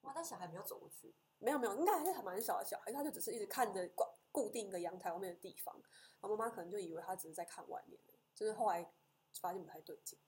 [0.00, 1.14] 哇，但小孩没有走过去？
[1.38, 5.74] 没有没有，应该还是蛮小的小孩，他就只是一直看着固固定一个阳台外面的地方，
[6.20, 8.92] 然后妈妈可能就以为他只是在看外面的，就是后来
[9.40, 10.18] 发现不太对劲。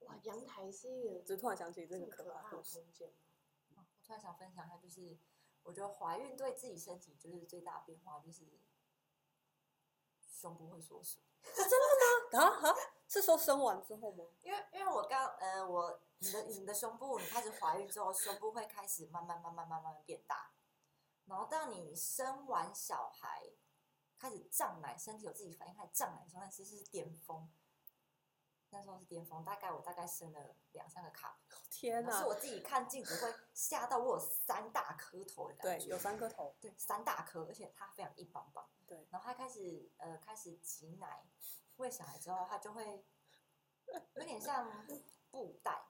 [0.00, 3.12] 哇，阳台是一个，只突然想起这个可怕的空间。
[3.74, 5.18] 我突然想分享一下，就是。
[5.64, 8.42] 我觉得怀孕对自己身体就是最大变化，就是
[10.22, 11.20] 胸部会缩水。
[11.44, 12.44] 真的吗？
[12.46, 12.74] 啊哈，
[13.06, 14.24] 是说生完之后吗？
[14.40, 20.50] 因为因为我刚呃，我你的你的胸部，你开始怀孕之后，胸部会开始慢慢慢慢慢慢变大，
[21.28, 23.42] 然后到你生完小孩
[24.16, 27.50] 开始胀奶，身体有自己反应开始胀奶的时候，那其实是巅峰。
[28.70, 31.38] 那时候是巅峰，大概我大概生了两三个卡，
[31.70, 32.18] 天哪！
[32.18, 39.08] 是我自己看镜子会吓到我有三大颗头的感觉，对，有三颗头，对，三大颗，而且它非常硬邦邦，对。
[39.10, 41.26] 然后他开始呃开始挤奶
[41.76, 43.06] 喂小孩之后，他就会
[44.14, 44.86] 有点像
[45.30, 45.86] 布袋，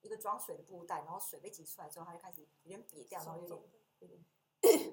[0.00, 3.60] 一个装水的布袋，然后水被挤出来之后，他就开始有点瘪掉，然后有点
[3.98, 4.24] 有点。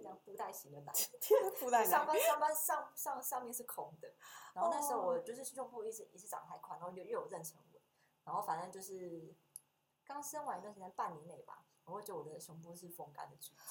[0.06, 0.94] 这样布袋型的奶，
[1.60, 4.08] 布袋上班上班上上上面是空的，
[4.54, 7.82] 然后那时候我就是胸部一直一直长太宽，然后又又有妊娠纹，
[8.24, 9.34] 然后反正就是
[10.06, 13.66] 刚生完一段时间，半年内吧，我会觉得我的胸部是风干的状态。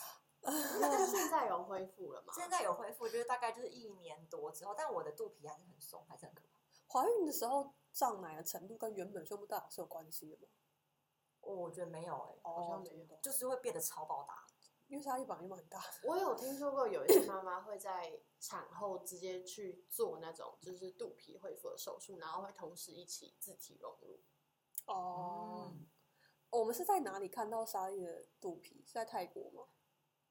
[1.07, 2.33] 现在有恢复了吗？
[2.35, 6.59] 现在有恢复，就是大概就是一年多之后，但我的肚皮还是很松，还是很可怕。
[6.89, 10.49] 怀孕的时候胀奶的程度跟原本胸部大小是有关系的吗？
[11.43, 14.45] 我觉得没有哎，好像没有，就是会变得超爆大。
[14.89, 15.83] 因为沙力榜又很大。
[16.03, 24.21] 我有听说过有一些妈妈会在产后直接去做那种就是肚皮恢复的手术，然后会同时一起自体融入。
[24.87, 25.73] 哦，
[26.51, 28.85] 我们是在哪里看到沙力的肚皮？
[28.87, 29.65] 是在泰国吗？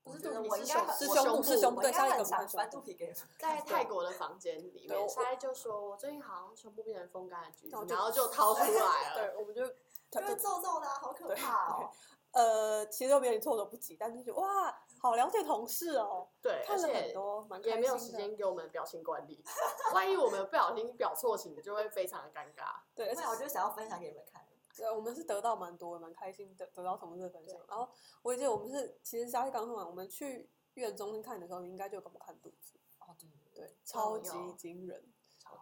[0.03, 0.65] 不是肚皮，是
[1.07, 1.81] 胸部，是胸部。
[1.81, 3.13] 对，沙力怎么翻肚皮给？
[3.39, 9.15] 在泰国的房间里面，沙力就说：“我最近好像胸部变成风干的橘子，然后就掏出来了。
[9.15, 11.89] ”对，我们就就皱皱的，好可怕哦。
[12.33, 16.27] 呃，其实都别人措手不及，但是就哇，好了解同事哦。
[16.41, 19.43] 对，看了很多，蛮也没有时间给我们表情管理。
[19.93, 22.77] 万一我们不小心表错情，就会非常的尴尬。
[22.95, 24.43] 对，而且我就想要分享给你们看。
[24.75, 27.55] 对，我们是得到蛮多，蛮开心的，得到同事的分享。
[27.67, 27.87] 然后
[28.23, 32.73] 我记得我们是，其实沙利刚说完，我们去院中心看的时候，应该就给我们看肚子。
[32.97, 33.15] 哦，
[33.53, 35.13] 对对，超级惊人，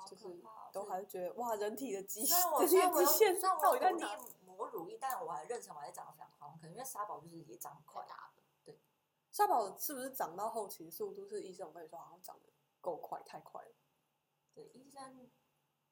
[0.10, 0.24] 就是
[0.72, 4.18] 都还是觉得哇，人体的极限，人体的极限到底在哪？
[4.58, 6.24] 我乳液，但我还认成，我还长得非
[6.62, 8.06] 可能因为沙宝就是也长很快。
[8.64, 8.80] 对，
[9.32, 13.72] 沙宝是不是长到后期速度是医生我跟你说好像长得够快，太快了。
[14.54, 15.32] 对，医生，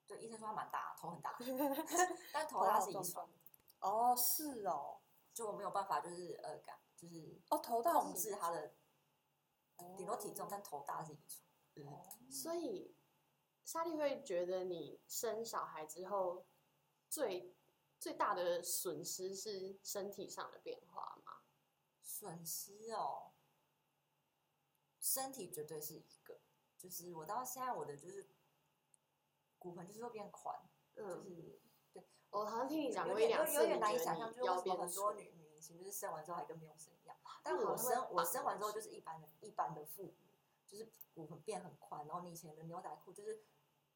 [0.06, 1.36] 对医生说他蛮大，头很大，
[2.32, 3.28] 但头大是遗传。
[3.80, 5.00] 哦，是哦，
[5.34, 8.72] 就我没有办法，就是呃，感就是哦，头大控制他的
[9.96, 11.88] 顶多体重，但头大是遗传。
[11.88, 12.94] 哦，所以
[13.64, 16.46] 莎莉会觉得你生小孩之后
[17.08, 17.56] 最。
[18.00, 21.42] 最大的损失是身体上的变化吗？
[22.00, 23.32] 损失哦，
[24.98, 26.40] 身体绝对是一个。
[26.78, 28.26] 就是我到现在我的就是
[29.58, 30.58] 骨盆就是会变宽，
[30.94, 31.60] 就是
[31.92, 32.02] 对。
[32.30, 37.14] 我好像听你讲过一两次，有点难以想象，就是为很多女女明星就是生完之后还跟没有生一样。
[37.42, 43.44] 但我生我生完之后就是一般的一般的妇女，就是骨盆变很宽，然后你以前的牛仔裤就是。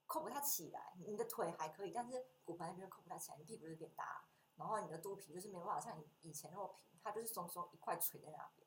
[0.07, 4.25] 扣不太起来，你的腿还可以，但是骨盆那边扣不太起来，你屁股就变大，
[4.57, 8.67] 然后你的肚皮就是没有办法像以以前那么平，它就是松松一块垂在那边，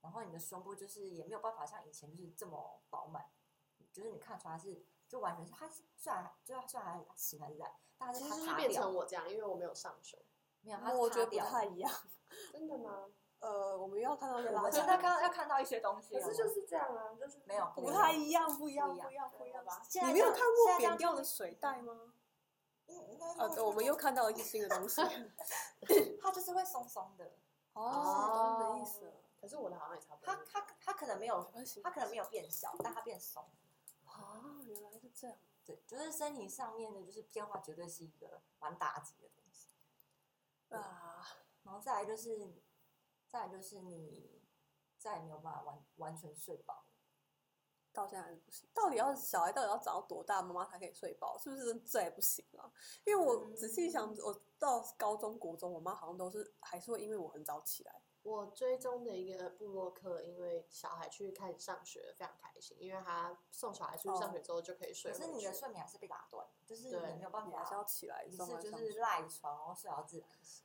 [0.00, 3.24] 然后你的胸部就是也没有办法像以前就是这么饱满，
[3.92, 10.20] 就是你看出来是就完全是它是虽然就虽然还形还在，但是它变成我这样，因为我没有上胸，
[10.60, 11.92] 没有，它我觉得不太一样，
[12.52, 13.08] 真的吗？
[13.44, 19.82] 呃，我们又要看到一些我拉们现在看要看到一些东西可是就是这样啊，就是没有不太一样，不一样，不一样不一样，吧？
[20.06, 22.14] 你没有看过扁掉的水袋吗？
[22.86, 25.02] 应应该呃，我们又看到一些新的东西。
[26.20, 27.32] 它就是会松松的，
[27.74, 29.12] 哦，懂你的意思了。
[29.40, 30.34] 可是我的好像也差不多。
[30.34, 31.42] 它它它可能没有
[31.82, 33.44] 它可能没有变小，但它变松。
[34.06, 35.36] 啊，原来是这样。
[35.66, 39.68] 对，就是身体上面的，就是变化绝对是一个蛮打击的东西。
[40.70, 41.26] 啊，
[41.62, 42.62] 然后再来就是，
[43.34, 44.40] 再来就是你
[44.96, 46.86] 再也没有办法完完全睡饱。
[47.92, 48.70] 到现在还是不行。
[48.72, 51.36] 到底要小孩到底要长到多大，妈妈才可以睡饱？
[51.36, 52.70] 是不是这也不行啊？
[53.04, 58.02] 因为我仔细想，我到高中、国中，我妈好像都是还是会因为我很早起来。
[58.22, 65.10] 我追踪的一个部落客，因为小孩去开始上学，非常开心，因为他送小孩出去上学之后就可以睡。
[65.10, 68.36] 可是你的睡眠还是被打断，就是对你没有办法还是要，起来你。
[68.36, 70.64] 是就是赖床然后睡到自然醒。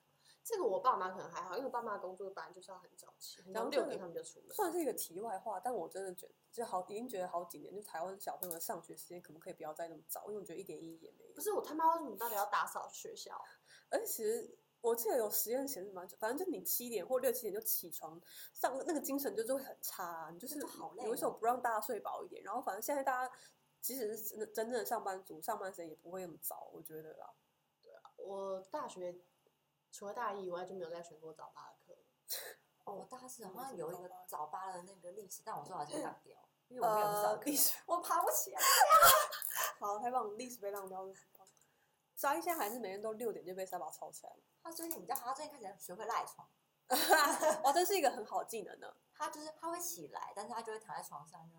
[0.50, 4.50] 这个我爸妈可能还好，因为我爸妈的工作本来就是要很早起，然后六点他们就出门。
[4.52, 10.24] 算是一个题外话，但我真的觉得，就好已经觉得好几年，就台湾小朋友的上学时间可不可以不要再那么早？
[10.26, 11.40] 因为我觉得一点意义也没有不。
[11.40, 13.40] 是我他妈为什么到底要打扫学校？
[13.92, 18.20] 而且其实我记得有实验显示蛮，反正就你七点或六七点就起床，
[18.52, 22.42] 上那个精神就是会很差、啊，你就是就好累你为什么哦不让大家睡饱一点？
[22.44, 23.34] 然后反正现在大家
[23.80, 27.32] 即使是真真正的上班族，上班时间也不会那么早，我觉得啦。
[28.18, 29.18] 我大学
[29.92, 31.98] 除了大一以外就没有再选过早八的课。
[32.86, 36.38] 哦，我大四好像有一个早八的那个历史，但我最后还是当掉，
[36.70, 38.62] 因为我没有历史， 我爬不起来。
[39.80, 41.48] 好，太棒了，历史被浪掉是很棒。
[42.16, 46.46] 沙一现在还是每天都六点就被沙宝吵起来了，他最近你知道，他最近开始学会赖床。
[47.64, 48.94] 哇，这是一个很好的技能呢。
[49.14, 51.50] 他就是他会起来，但是他就会躺在床上，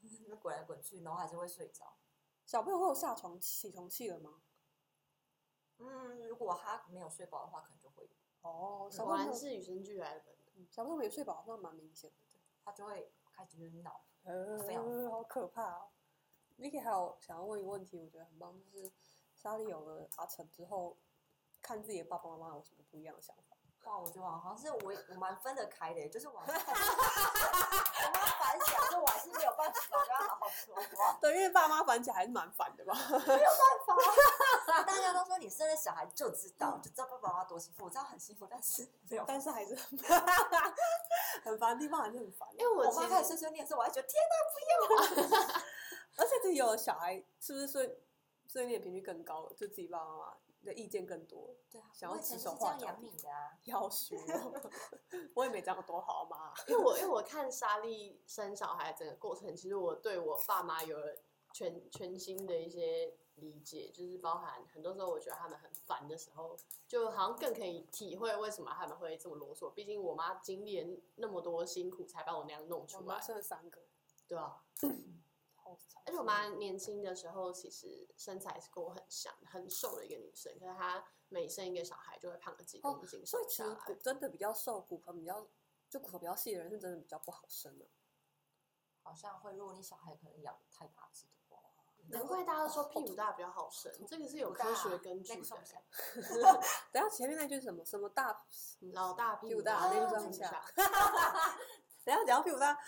[0.00, 1.96] 就就滚来滚去，然后还是会睡着。
[2.46, 4.43] 小朋友会有下床起床气了吗？
[5.78, 8.10] 嗯，如果他没有睡饱的话，可能就会有，
[8.42, 10.44] 哦，小果朋友然是与生俱来的本能。
[10.56, 12.16] 嗯小朋友没睡饱好像蛮明显的。
[12.64, 14.04] 他就会开始晕闹。
[14.22, 15.88] 呃非常好可怕哦。
[16.58, 18.90] Vicky 还有想要问一个问题，我觉得很棒，就是
[19.34, 20.96] 莎莉有了阿成之后，
[21.60, 23.56] 看自己的爸爸妈妈有什么不一样的想法？
[23.84, 26.40] 哇，我觉得好像是我我蛮分得开的，就是我
[29.00, 31.18] 我还是没有办法跟他好好说话。
[31.20, 32.92] 对，因为爸妈烦起来还是蛮烦的吧？
[34.66, 37.84] 大家都说你生了小孩就知道，就知道爸爸妈妈多辛苦。
[37.84, 39.24] 我知道很辛苦，但是没有。
[39.26, 39.98] 但是还是很
[41.44, 42.48] 很烦的地方，还是很烦。
[42.58, 45.62] 因为我妈开始碎碎念的时候，我还觉得天哪，
[46.16, 47.98] 而且自己有了小孩，是不是碎
[48.46, 49.50] 碎念频率更高了？
[49.50, 50.34] 就自己爸爸妈妈
[50.64, 53.56] 的意见更多，对啊，想要指手画脚的你的啊。
[53.64, 54.52] 要学哦。
[55.34, 56.52] 我也没长得多好嘛。
[56.66, 61.16] 因为我因为我看莎莉生小孩整个过程，其实我对我爸妈有了
[61.52, 66.56] 全全新的一些理解，就是包含很多时候我觉得他们很烦的时候，
[66.88, 69.70] 就好像更可以体会为什么他们会这么啰嗦。
[69.70, 73.80] 毕竟我妈经历了那么多辛苦才把我那样弄我妈出来，生了三个，
[74.26, 74.38] 对
[76.06, 83.74] 而且我妈年轻的时候其实身材是跟我很像，很瘦的一个女生，可是她每生一个小孩就会胖了几公斤，瘦所以其实。
[83.86, 85.46] 骨真的比较瘦、骨盆比较
[85.88, 87.86] 就骨头比较细的人，是真的比较不好生的。
[89.02, 91.58] 好像会，如果你小孩可能养太大只的话，
[92.08, 95.42] 难怪大家都说屁股大比较好生，这个是有科学根据的
[96.92, 97.84] 等下前面那句是什么？
[97.84, 98.44] 什么大？
[98.92, 100.84] 老大屁屁股大那个那个算不下算不下。
[102.04, 102.78] 等下讲到屁股大，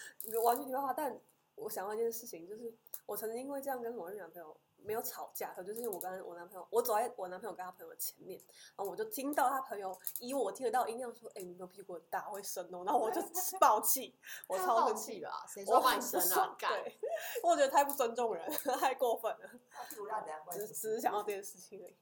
[0.45, 0.93] 完全题外话。
[0.93, 1.18] 但
[1.57, 2.73] 我想到一件事情，就是
[3.07, 8.39] 我曾经因为这样跟某任男朋友没有吵架，可就是因为我跟我男朋友，我走在我男朋友跟他朋友的前面，
[8.77, 13.21] 然后我就听到他朋友以我听得到音量说：“哎、你没有屁股很大，会生哦。”然后我就
[13.59, 15.15] 爆气，我超生气。
[15.15, 15.45] 气吧？
[15.49, 16.57] 谁我说帮你生啊！
[16.59, 16.99] 对，
[17.43, 19.51] 我觉得太不尊重人，太过分了。
[19.73, 20.75] 那屁股大怎样关只系？
[20.75, 21.97] 是只是想到这件事情而已。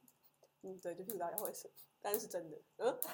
[0.63, 2.57] 嗯，对，就屁股大家会生，但是是真的。
[2.77, 3.07] 嗯比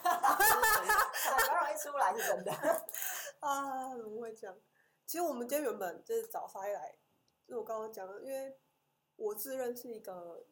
[1.48, 2.52] 较容易出来是真的。
[3.42, 4.58] 啊，怎么会这样？
[5.12, 6.98] 其实我们今天原本就是找沙一来，
[7.46, 8.58] 就是我刚刚讲的，因为
[9.18, 10.48] 我自认是一个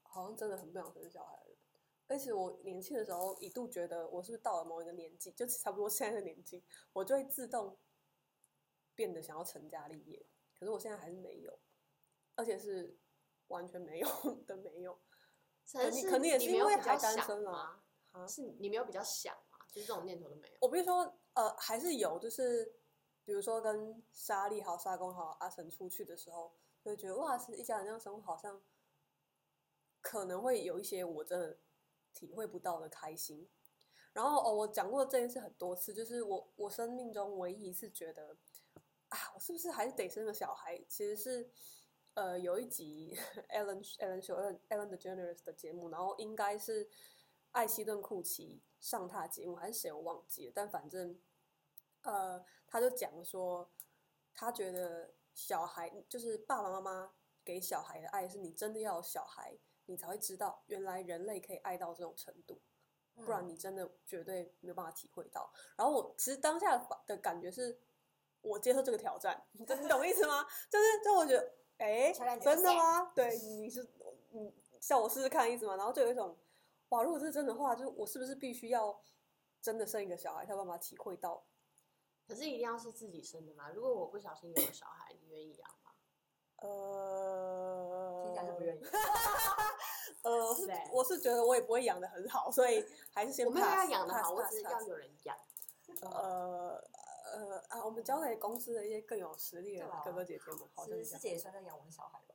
[0.00, 1.58] 好像真的很不想生小孩的人，
[2.06, 7.78] 而且我年轻的时候一度觉得我是不是到了某一个年纪，就差不多现在的年纪，我就会自动
[8.94, 10.26] 变得想要成家立业。
[10.58, 11.60] 可是我现在还是没有，
[12.34, 12.96] 而且是
[13.48, 14.08] 完全没有
[14.46, 14.98] 的没有。
[15.70, 17.84] 可能是可能也是因为还单身啊
[18.26, 19.58] 是你没有比较想吗？
[19.70, 20.54] 就是这种念头都没有。
[20.62, 22.77] 我必须说，呃，还是有，就是
[23.28, 26.50] 比如说跟莎莉好、沙公好、阿神出去的时候，
[26.82, 28.58] 就会觉得哇，是一家人这样生活，好像
[30.00, 31.58] 可能会有一些我真的
[32.14, 33.46] 体会不到的开心。
[34.14, 38.34] 然后哦，我讲过这件事很多次，就是我我生命中唯一一次觉得
[39.10, 40.82] 啊，我是不是还是得生个小孩？
[40.88, 41.50] 其实是
[42.14, 43.14] 呃有一集
[43.50, 46.88] Ellen Ellen Show Ellen Ellen DeGeneres 的节目，然后应该是
[47.50, 51.20] 艾希顿库奇上他节目，还是谁我忘记了，但反正
[52.02, 53.70] 呃，他就讲说，
[54.34, 57.12] 他觉得小孩就是爸爸妈妈
[57.44, 62.60] 给小孩的爱，是你真的要有小孩，你才会知道原来人类可以爱到这种程度。
[63.24, 65.52] 不然嗯你真的绝对没有办法体会到。
[65.76, 67.76] 然后我其实当下的的感觉是，
[68.42, 69.76] 我接受这个挑战，你懂
[70.06, 70.46] 意思吗？
[70.70, 73.10] 就是就我觉得，哎、真的吗？
[73.16, 73.84] 对，你是
[74.30, 75.74] 你叫我试试看意思吗？
[75.74, 76.38] 然后就有一种，
[76.90, 79.02] 哇，如果是真的话，就是我是不是必须要
[79.60, 81.44] 真的生一个小孩，才有办法体会到？
[82.28, 83.70] 可是一定要是自己生的吗？
[83.70, 85.92] 如果我不小心有了小孩，你愿意养吗？
[86.58, 88.84] 呃，听起来是不愿意。
[90.22, 95.34] 呃，是我是觉得我也不会养的很好，所以还是先我没有要养的 pass, 好，我只是要有人养。
[96.02, 96.78] 呃
[97.32, 101.16] 呃啊，我们交给公司的一些更有实力的哥哥姐姐们，好像师。
[101.16, 102.34] 姐也算在养我们小孩吧。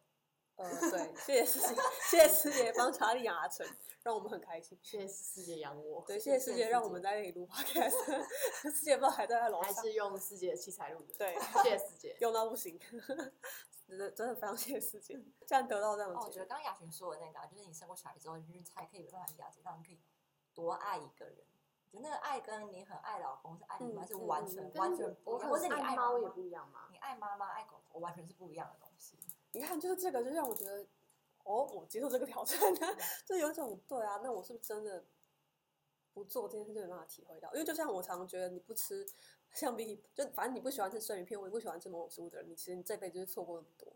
[0.56, 3.66] 呃，对，谢谢师姐，谢谢师姐帮查理养阿成，
[4.04, 4.78] 让我们很开心。
[4.84, 6.04] 谢谢师姐养我。
[6.06, 7.96] 对，谢谢师姐让我们在那里录 podcast。
[8.72, 11.14] 师姐不知道还在在楼上，还是用师姐的器材录的。
[11.18, 11.34] 对，
[11.64, 12.16] 谢谢师姐。
[12.22, 12.80] 用到不行，
[13.88, 16.22] 真的真的非常谢谢师姐，这样得到这样哦。
[16.24, 20.00] 我觉得刚刚雅群说的那个、啊，就是你生过小孩之后，你才可以有办法了解到你可以
[20.54, 21.38] 多爱一个人。
[21.92, 26.88] 我觉得那个爱跟你很爱老公是爱另一半是完全、完全不我一样，或是你爱猫也不一样吗？
[26.92, 29.18] 你爱妈妈爱狗狗完全是不一样的东西。
[29.54, 30.86] 你看，就是这个，就让我觉得，
[31.44, 32.60] 哦，我接受这个挑战，
[33.26, 35.04] 就有一种对啊，那我是不是真的
[36.14, 37.52] 不做这件事就没办法体会到？
[37.54, 39.06] 因为就像我常觉得，你不吃
[39.54, 43.88] 像比起就反正你不喜欢吃生鱼片，我也不喜欢吃某种食物的人，你其实你这辈子就是错过那么多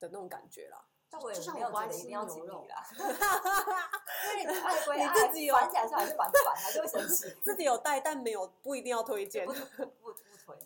[0.00, 0.84] 的那种感觉啦。
[1.08, 2.88] 但我也就像没有我不爱吃觉得一定要牛肉经历啦，
[4.34, 7.32] 因为你爱归 你爱，自己有烦起来的时候还是蛮烦，还是会生气。
[7.40, 10.56] 自己有带，但没有不一定要推荐不不不不推。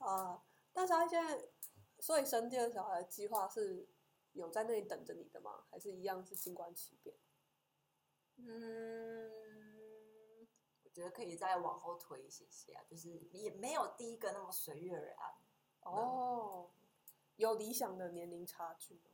[0.00, 0.42] 啊。
[0.74, 1.38] 但是他现在，
[2.02, 3.86] 所以生第二小孩的计划是
[4.32, 5.64] 有在那里等着你的吗？
[5.70, 7.14] 还是一样是静观其变？
[8.38, 9.30] 嗯，
[10.82, 15.32] 我觉得可以再往后推一些些啊，就是也没有第一个那么随遇而安。
[15.82, 16.72] 哦，
[17.36, 19.12] 有理想的年龄差距吗？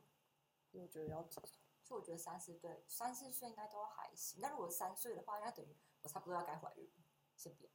[0.71, 1.61] 因为我觉得要几岁？
[1.83, 4.41] 所以我觉得三四岁三四岁应该都还行。
[4.41, 6.91] 那如果三岁的话，应该等于我差不多要该怀孕，
[7.35, 7.69] 先别，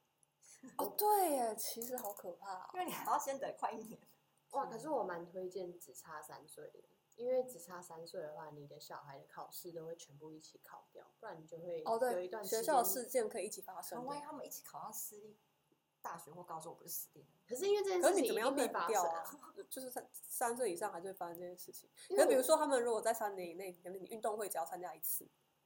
[0.79, 2.81] 哦，对耶，其实好可怕、哦因。
[2.81, 4.01] 为你还要先等快一年。
[4.55, 6.81] 哇，可是我蛮推荐只差三岁的，
[7.17, 14.05] 因为只差三岁的话，你的小孩的考试都会全部一起考掉，不然你就会哦，对有一段，学校事件可以一起发生那。
[14.05, 15.37] 万一他们一起考上私立
[16.01, 17.29] 大学或高中，我不是死定了？
[17.49, 19.25] 可是因为这件事情一是你怎么样避掉啊？
[19.69, 21.89] 就是三三岁以上还是会发生这件事情。
[22.09, 25.25] 因为我可比如说，他们如果在三年以内，可能你运动会只要参加一次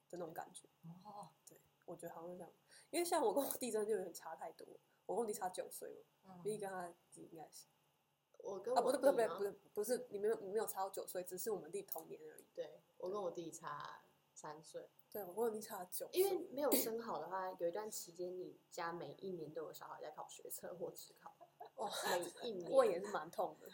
[0.08, 0.68] 的那种感觉，
[1.04, 2.52] 哦，对我觉得好像是这样。
[2.90, 4.66] 因为像我跟我弟真的就有点差太多，
[5.06, 7.66] 我跟我弟差九岁嘛，嗯比你跟他弟应该是
[8.38, 12.46] 我跟啊，不我是不是不是不是不是，你没有你没有差到九岁，只是我们弟同年而已。
[12.54, 21.36] 对我跟我弟差三岁，对，我跟我弟差九岁，因为没有生好的话，有一段期间你家每一年都有小孩在考学测或职考，
[21.76, 22.70] 哇，每一 年。
[22.70, 23.68] 胃也是蛮痛的。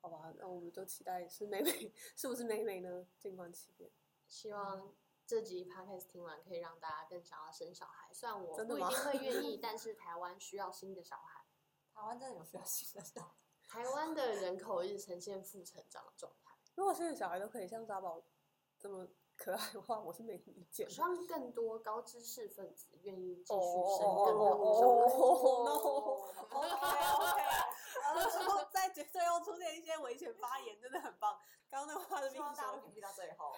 [0.00, 3.06] 好吧，那我们就期待是妹妹， 是不是妹妹呢？
[3.18, 3.90] 静观其变。
[4.26, 4.94] 希望
[5.26, 8.08] 这集 podcast 听完可以让大家更想要生小孩。
[8.14, 11.44] 虽然我不一定会愿意， 但是台湾需要新的小孩。
[11.92, 13.34] 台湾真的有需要新的小孩。
[13.70, 18.20] 台湾的人口一直呈现负成长的状态，如果现在小孩都可以像扎宝
[18.76, 19.06] 这么
[19.36, 20.90] 可爱的话，我是没意见我。
[20.90, 25.06] 希望更多高知识分子愿意继续哦生更多的小孩。
[25.06, 26.58] 哦，no，OK
[27.14, 27.40] OK，
[28.02, 28.12] 然
[28.44, 31.38] 后在最最后出现一些危险发言，真的很棒。
[31.70, 33.54] 刚刚那个话的必须希望大家说的，都可以听到最后。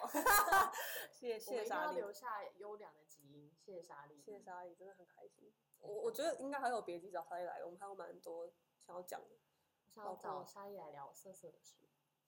[1.11, 4.21] 谢谢莎莉，留下优良的基因，谢谢莎莉。
[4.21, 5.51] 谢谢莎莉，真的很开心。
[5.79, 8.47] 我我觉得应该还有别集找莎莉来，我们还有蛮多
[8.87, 9.29] 想要讲的。
[9.97, 11.75] 要找沙溢来聊色色的事。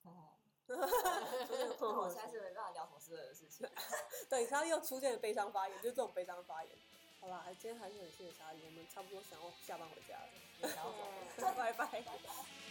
[0.04, 0.34] 哦，
[0.66, 3.68] 出 现 那我现在是没办法聊同事的事情。
[4.28, 6.72] 对，然后又出现了悲伤发言，就是这种悲伤发言。
[7.20, 10.92] 好啦，今天还是很谢谢沙溢，我们差不多想要下班回家了，然后
[11.40, 11.72] 拜拜。
[11.72, 12.63] 拜拜。